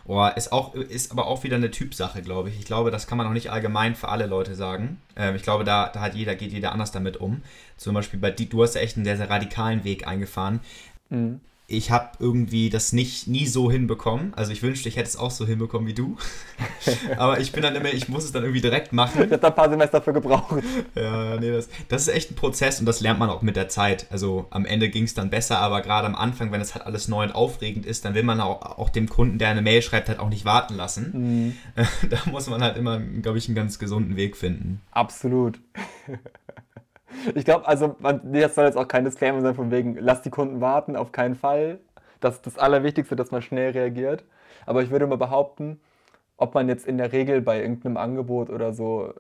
Oh, 0.07 0.27
ist, 0.37 0.53
auch, 0.53 0.75
ist 0.75 1.11
aber 1.11 1.27
auch 1.27 1.43
wieder 1.43 1.57
eine 1.57 1.71
Typsache, 1.71 2.23
glaube 2.23 2.49
ich. 2.49 2.59
Ich 2.59 2.65
glaube, 2.65 2.91
das 2.91 3.07
kann 3.07 3.19
man 3.19 3.27
auch 3.27 3.33
nicht 3.33 3.51
allgemein 3.51 3.95
für 3.95 4.09
alle 4.09 4.27
Leute 4.27 4.55
sagen. 4.55 5.01
Ähm, 5.17 5.35
ich 5.35 5.43
glaube, 5.43 5.65
da, 5.65 5.89
da 5.89 6.01
hat 6.01 6.15
jeder, 6.15 6.35
geht 6.37 6.53
jeder 6.53 6.73
anders 6.73 6.93
damit 6.93 7.17
um. 7.17 7.43
Zum 7.77 7.95
Beispiel 7.95 8.21
bei 8.21 8.31
dir, 8.31 8.47
du 8.47 8.63
hast 8.63 8.75
ja 8.75 8.83
echt 8.83 8.97
einen 8.97 9.05
sehr, 9.05 9.17
sehr 9.17 9.31
radikalen 9.31 9.83
Weg 9.85 10.07
eingefahren. 10.07 10.61
Mhm. 11.11 11.41
Ich 11.67 11.91
habe 11.91 12.11
irgendwie 12.19 12.69
das 12.69 12.93
nicht 12.93 13.27
nie 13.27 13.47
so 13.47 13.71
hinbekommen. 13.71 14.35
Also 14.35 14.53
ich 14.53 14.63
wünschte, 14.63 14.89
ich 14.89 14.97
hätte 14.97 15.09
es 15.09 15.17
auch 15.17 15.31
so 15.31 15.47
hinbekommen 15.47 15.89
wie 15.89 15.95
du. 15.95 16.17
Aber 17.17 17.41
ich 17.41 17.53
bin 17.53 17.63
dann 17.63 17.75
immer, 17.75 17.93
ich 17.93 18.09
muss 18.09 18.25
es 18.25 18.33
dann 18.33 18.43
irgendwie 18.43 18.61
direkt 18.61 18.93
machen. 18.93 19.23
Ich 19.23 19.31
habe 19.31 19.39
da 19.39 19.49
ein 19.49 19.55
paar 19.55 19.71
Semester 19.71 20.03
für 20.03 20.13
gebraucht. 20.13 20.63
Ja, 20.95 21.37
nee, 21.41 21.51
das, 21.51 21.71
das 21.89 22.03
ist 22.03 22.15
echt 22.15 22.31
ein 22.31 22.35
Prozess 22.35 22.81
und 22.81 22.87
das 22.87 23.01
lernt 23.01 23.19
man 23.19 23.31
auch 23.31 23.41
mit 23.41 23.57
der 23.57 23.69
Zeit. 23.69 24.07
Also 24.11 24.47
am 24.51 24.67
Ende 24.67 24.91
ging 24.91 25.05
es 25.05 25.15
dann 25.15 25.31
besser, 25.31 25.59
aber 25.59 25.81
gerade 25.81 26.07
am 26.07 26.15
Anfang, 26.15 26.53
wenn 26.53 26.61
es 26.61 26.75
halt 26.75 26.85
alles 26.85 27.09
neu 27.09 27.25
und 27.25 27.35
aufregend 27.35 27.87
ist, 27.87 28.05
dann 28.05 28.15
will 28.15 28.25
man 28.25 28.41
auch, 28.41 28.61
auch 28.79 28.91
dem 28.91 29.09
Kunden, 29.09 29.39
der 29.39 29.49
eine 29.49 29.63
Mail 29.63 29.81
schreibt, 29.81 30.09
halt 30.09 30.19
auch 30.19 30.29
nicht 30.29 30.45
warten 30.45 30.77
lassen. 30.77 31.13
Mhm. 31.15 31.85
Da 32.11 32.19
muss 32.31 32.49
man 32.49 32.63
halt 32.63 32.77
immer, 32.77 33.01
glaube 33.01 33.39
ich, 33.39 33.49
einen 33.49 33.55
ganz 33.55 33.79
gesunden 33.79 34.17
Weg 34.17 34.37
finden. 34.37 34.81
Absolut. 34.91 35.59
Ich 37.35 37.45
glaube, 37.45 37.67
also, 37.67 37.97
das 38.01 38.55
soll 38.55 38.67
jetzt 38.67 38.77
auch 38.77 38.89
kein 38.89 39.05
Disclaimer 39.05 39.41
sein, 39.41 39.55
von 39.55 39.71
wegen, 39.71 39.97
lass 39.99 40.23
die 40.23 40.31
Kunden 40.31 40.61
warten, 40.61 40.97
auf 40.97 41.13
keinen 41.13 41.35
Fall. 41.35 41.79
Das 42.21 42.37
ist 42.37 42.47
das 42.47 42.59
Allerwichtigste, 42.59 43.17
dass 43.17 43.31
man 43.31 43.43
schnell 43.43 43.73
reagiert. 43.73 44.25
Aber 44.67 44.83
ich 44.83 44.91
würde 44.91 45.07
mal 45.07 45.19
behaupten, 45.19 45.81
ob 46.37 46.55
man 46.55 46.69
jetzt 46.69 46.87
in 46.87 46.99
der 46.99 47.13
Regel 47.13 47.41
bei 47.41 47.61
irgendeinem 47.61 47.97
Angebot 47.97 48.51
oder 48.51 48.73
so 48.73 49.15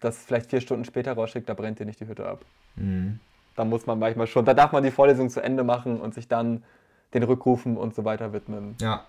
das 0.00 0.18
vielleicht 0.18 0.50
vier 0.50 0.60
Stunden 0.60 0.84
später 0.84 1.14
rausschickt, 1.14 1.48
da 1.48 1.54
brennt 1.54 1.78
dir 1.78 1.86
nicht 1.86 2.00
die 2.00 2.06
Hütte 2.06 2.26
ab. 2.26 2.44
Mhm. 2.76 3.18
Da 3.56 3.64
muss 3.64 3.86
man 3.86 3.98
manchmal 3.98 4.26
schon, 4.26 4.44
da 4.44 4.54
darf 4.54 4.72
man 4.72 4.82
die 4.82 4.90
Vorlesung 4.90 5.28
zu 5.30 5.40
Ende 5.40 5.64
machen 5.64 6.00
und 6.00 6.14
sich 6.14 6.28
dann 6.28 6.62
den 7.14 7.22
Rückrufen 7.22 7.76
und 7.76 7.94
so 7.94 8.04
weiter 8.04 8.32
widmen. 8.32 8.76
Ja. 8.80 9.04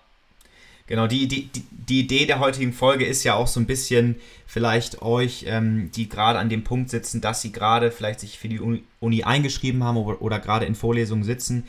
Genau, 0.86 1.06
die, 1.06 1.26
die, 1.26 1.48
die, 1.70 2.00
Idee 2.00 2.26
der 2.26 2.40
heutigen 2.40 2.74
Folge 2.74 3.06
ist 3.06 3.24
ja 3.24 3.34
auch 3.34 3.46
so 3.46 3.58
ein 3.58 3.64
bisschen 3.64 4.16
vielleicht 4.46 5.00
euch, 5.00 5.46
ähm, 5.48 5.90
die 5.94 6.10
gerade 6.10 6.38
an 6.38 6.50
dem 6.50 6.62
Punkt 6.62 6.90
sitzen, 6.90 7.22
dass 7.22 7.40
sie 7.40 7.52
gerade 7.52 7.90
vielleicht 7.90 8.20
sich 8.20 8.38
für 8.38 8.48
die 8.48 8.60
Uni, 8.60 9.24
eingeschrieben 9.24 9.82
haben 9.82 9.96
oder, 9.96 10.20
oder 10.20 10.38
gerade 10.38 10.66
in 10.66 10.74
Vorlesungen 10.74 11.24
sitzen, 11.24 11.66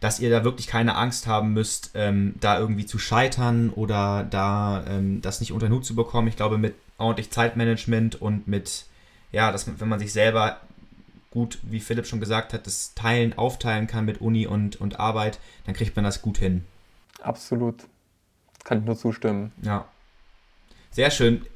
dass 0.00 0.18
ihr 0.18 0.30
da 0.30 0.42
wirklich 0.42 0.66
keine 0.66 0.96
Angst 0.96 1.28
haben 1.28 1.52
müsst, 1.52 1.92
ähm, 1.94 2.34
da 2.40 2.58
irgendwie 2.58 2.86
zu 2.86 2.98
scheitern 2.98 3.70
oder 3.70 4.26
da 4.28 4.84
ähm, 4.88 5.22
das 5.22 5.38
nicht 5.38 5.52
unter 5.52 5.68
den 5.68 5.72
Hut 5.74 5.86
zu 5.86 5.94
bekommen. 5.94 6.26
Ich 6.26 6.36
glaube, 6.36 6.58
mit 6.58 6.74
ordentlich 6.98 7.30
Zeitmanagement 7.30 8.20
und 8.20 8.48
mit, 8.48 8.86
ja, 9.30 9.52
dass 9.52 9.80
wenn 9.80 9.88
man 9.88 10.00
sich 10.00 10.12
selber 10.12 10.60
gut, 11.30 11.58
wie 11.62 11.80
Philipp 11.80 12.06
schon 12.06 12.18
gesagt 12.18 12.52
hat, 12.52 12.66
das 12.66 12.94
Teilen, 12.94 13.38
aufteilen 13.38 13.86
kann 13.86 14.06
mit 14.06 14.20
Uni 14.20 14.46
und, 14.48 14.80
und 14.80 14.98
Arbeit, 14.98 15.38
dann 15.66 15.74
kriegt 15.74 15.94
man 15.94 16.04
das 16.04 16.20
gut 16.20 16.38
hin. 16.38 16.64
Absolut. 17.22 17.84
Kann 18.66 18.80
ich 18.80 18.84
nur 18.84 18.96
zustimmen. 18.96 19.52
Ja. 19.62 19.86
Sehr 20.90 21.12
schön. 21.12 21.46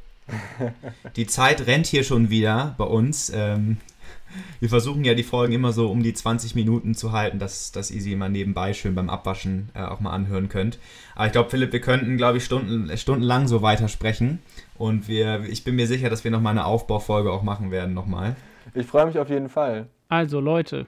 Die 1.17 1.27
Zeit 1.27 1.67
rennt 1.67 1.87
hier 1.87 2.05
schon 2.05 2.31
wieder 2.31 2.77
bei 2.79 2.85
uns. 2.85 3.33
Ähm, 3.35 3.79
wir 4.61 4.69
versuchen 4.69 5.05
ja 5.05 5.15
die 5.15 5.25
Folgen 5.25 5.53
immer 5.53 5.73
so 5.73 5.91
um 5.91 6.05
die 6.05 6.15
20 6.15 6.55
Minuten 6.55 6.95
zu 6.95 7.11
halten, 7.11 7.41
dass, 7.41 7.73
dass 7.73 7.91
ihr 7.91 8.01
sie 8.01 8.13
immer 8.13 8.29
nebenbei 8.29 8.75
schön 8.75 8.95
beim 8.95 9.11
Abwaschen 9.11 9.71
äh, 9.75 9.83
auch 9.83 9.99
mal 9.99 10.13
anhören 10.13 10.49
könnt. 10.49 10.79
Aber 11.17 11.27
ich 11.27 11.33
glaube, 11.33 11.51
Philipp, 11.51 11.73
wir 11.73 11.81
könnten, 11.81 12.17
glaube 12.17 12.39
ich, 12.39 12.45
Stunden, 12.45 12.97
stundenlang 12.97 13.49
so 13.49 13.61
weitersprechen. 13.61 14.39
Und 14.79 15.09
wir, 15.09 15.43
ich 15.49 15.65
bin 15.65 15.75
mir 15.75 15.89
sicher, 15.89 16.11
dass 16.11 16.23
wir 16.23 16.31
nochmal 16.31 16.53
eine 16.53 16.65
Aufbaufolge 16.65 17.33
auch 17.33 17.43
machen 17.43 17.73
werden 17.73 17.93
nochmal. 17.93 18.37
Ich 18.73 18.87
freue 18.87 19.07
mich 19.07 19.19
auf 19.19 19.31
jeden 19.31 19.49
Fall. 19.49 19.89
Also 20.09 20.39
Leute, 20.39 20.87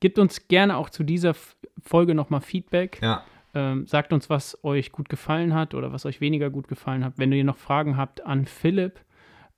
gebt 0.00 0.18
uns 0.18 0.48
gerne 0.48 0.76
auch 0.76 0.90
zu 0.90 1.04
dieser 1.04 1.36
Folge 1.80 2.16
nochmal 2.16 2.40
Feedback. 2.40 2.98
Ja. 3.00 3.22
Ähm, 3.54 3.86
sagt 3.86 4.12
uns, 4.12 4.30
was 4.30 4.58
euch 4.64 4.92
gut 4.92 5.08
gefallen 5.08 5.54
hat 5.54 5.74
oder 5.74 5.92
was 5.92 6.06
euch 6.06 6.20
weniger 6.20 6.48
gut 6.48 6.68
gefallen 6.68 7.04
hat. 7.04 7.14
Wenn 7.16 7.32
ihr 7.32 7.44
noch 7.44 7.58
Fragen 7.58 7.96
habt 7.96 8.24
an 8.24 8.46
Philipp, 8.46 9.00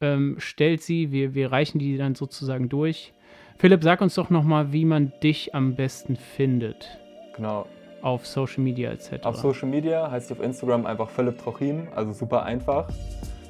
ähm, 0.01 0.37
stellt 0.39 0.83
sie. 0.83 1.13
Wir, 1.13 1.35
wir 1.35 1.53
reichen 1.53 1.79
die 1.79 1.97
dann 1.97 2.15
sozusagen 2.15 2.69
durch. 2.69 3.15
Philipp, 3.59 3.85
sag 3.85 4.01
uns 4.01 4.15
doch 4.15 4.31
nochmal, 4.31 4.73
wie 4.73 4.85
man 4.85 5.13
dich 5.23 5.55
am 5.55 5.77
besten 5.77 6.17
findet. 6.17 6.99
Genau. 7.37 7.67
Auf 8.03 8.27
Social 8.27 8.63
Media 8.63 8.91
etc. 8.91 9.25
Auf 9.25 9.37
Social 9.37 9.69
Media 9.69 10.11
heißt 10.11 10.31
ich 10.31 10.37
auf 10.37 10.45
Instagram 10.45 10.85
einfach 10.85 11.09
Philipp 11.09 11.39
Trochim, 11.39 11.89
also 11.95 12.13
super 12.13 12.43
einfach. 12.43 12.89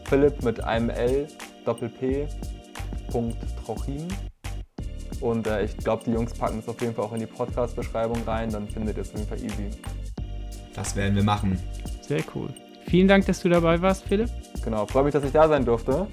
Philipp 0.05 0.43
mit 0.43 0.63
einem 0.63 0.91
L, 0.91 1.27
Doppel 1.65 1.89
P, 1.89 2.29
Punkt 3.11 3.39
Trochim. 3.65 4.07
Und 5.21 5.47
äh, 5.47 5.65
ich 5.65 5.77
glaube, 5.79 6.05
die 6.05 6.13
Jungs 6.13 6.35
packen 6.35 6.59
es 6.59 6.69
auf 6.69 6.81
jeden 6.81 6.95
Fall 6.95 7.07
auch 7.07 7.13
in 7.15 7.21
die 7.21 7.27
Podcast-Beschreibung 7.27 8.23
rein, 8.27 8.51
dann 8.51 8.69
findet 8.69 8.97
ihr 8.97 9.03
es 9.03 9.13
auf 9.13 9.19
jeden 9.19 9.29
Fall 9.29 9.43
easy. 9.43 9.71
Das 10.75 10.97
werden 10.97 11.15
wir 11.15 11.23
machen. 11.23 11.59
Sehr 12.03 12.23
cool. 12.35 12.49
Vielen 12.87 13.09
Dank, 13.09 13.27
dass 13.27 13.41
du 13.41 13.49
dabei 13.49 13.81
warst, 13.81 14.05
Philipp. 14.05 14.31
Genau, 14.63 14.87
freue 14.87 15.05
mich, 15.05 15.13
dass 15.13 15.25
ich 15.25 15.33
da 15.33 15.49
sein 15.49 15.65
durfte. 15.65 16.07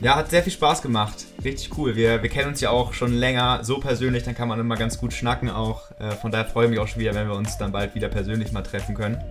Ja, 0.00 0.16
hat 0.16 0.28
sehr 0.28 0.42
viel 0.42 0.52
Spaß 0.52 0.82
gemacht. 0.82 1.24
Richtig 1.42 1.76
cool. 1.78 1.96
Wir, 1.96 2.22
wir 2.22 2.28
kennen 2.28 2.48
uns 2.48 2.60
ja 2.60 2.70
auch 2.70 2.92
schon 2.92 3.14
länger 3.14 3.64
so 3.64 3.78
persönlich, 3.78 4.24
dann 4.24 4.34
kann 4.34 4.46
man 4.46 4.60
immer 4.60 4.76
ganz 4.76 4.98
gut 4.98 5.14
schnacken 5.14 5.48
auch. 5.48 5.90
Äh, 5.98 6.10
von 6.10 6.30
daher 6.30 6.44
freue 6.44 6.66
ich 6.66 6.70
mich 6.70 6.80
auch 6.80 6.88
schon 6.88 7.00
wieder, 7.00 7.14
wenn 7.14 7.28
wir 7.28 7.34
uns 7.34 7.56
dann 7.56 7.72
bald 7.72 7.94
wieder 7.94 8.08
persönlich 8.08 8.52
mal 8.52 8.62
treffen 8.62 8.94
können. 8.94 9.22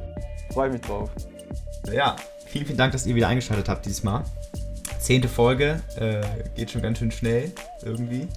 Freue 0.52 0.72
mich 0.72 0.82
drauf. 0.82 1.12
Ja, 1.94 2.16
vielen, 2.48 2.66
vielen 2.66 2.78
Dank, 2.78 2.94
dass 2.94 3.06
ihr 3.06 3.14
wieder 3.14 3.28
eingeschaltet 3.28 3.70
habt 3.70 3.86
dieses 3.86 4.04
Mal. 4.04 4.24
Zehnte 4.98 5.28
Folge, 5.28 5.82
äh, 5.98 6.22
geht 6.56 6.72
schon 6.72 6.82
ganz 6.82 6.98
schön 6.98 7.12
schnell 7.12 7.52
irgendwie. 7.84 8.28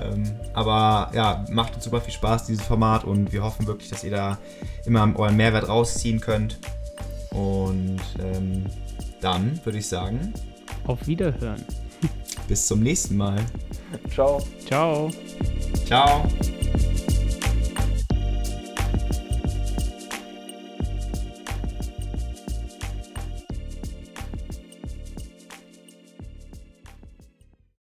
Ähm, 0.00 0.24
aber 0.54 1.10
ja, 1.14 1.44
macht 1.50 1.74
uns 1.74 1.84
super 1.84 2.00
viel 2.00 2.14
Spaß, 2.14 2.46
dieses 2.46 2.64
Format, 2.64 3.04
und 3.04 3.32
wir 3.32 3.42
hoffen 3.42 3.66
wirklich, 3.66 3.90
dass 3.90 4.04
ihr 4.04 4.10
da 4.10 4.38
immer 4.84 5.10
euren 5.16 5.36
Mehrwert 5.36 5.68
rausziehen 5.68 6.20
könnt. 6.20 6.58
Und 7.30 8.00
ähm, 8.22 8.64
dann 9.20 9.60
würde 9.64 9.78
ich 9.78 9.88
sagen, 9.88 10.32
Auf 10.86 11.06
Wiederhören. 11.06 11.64
bis 12.48 12.66
zum 12.66 12.80
nächsten 12.80 13.16
Mal. 13.16 13.40
Ciao. 14.10 14.42
Ciao. 14.66 15.10
Ciao. 15.86 16.22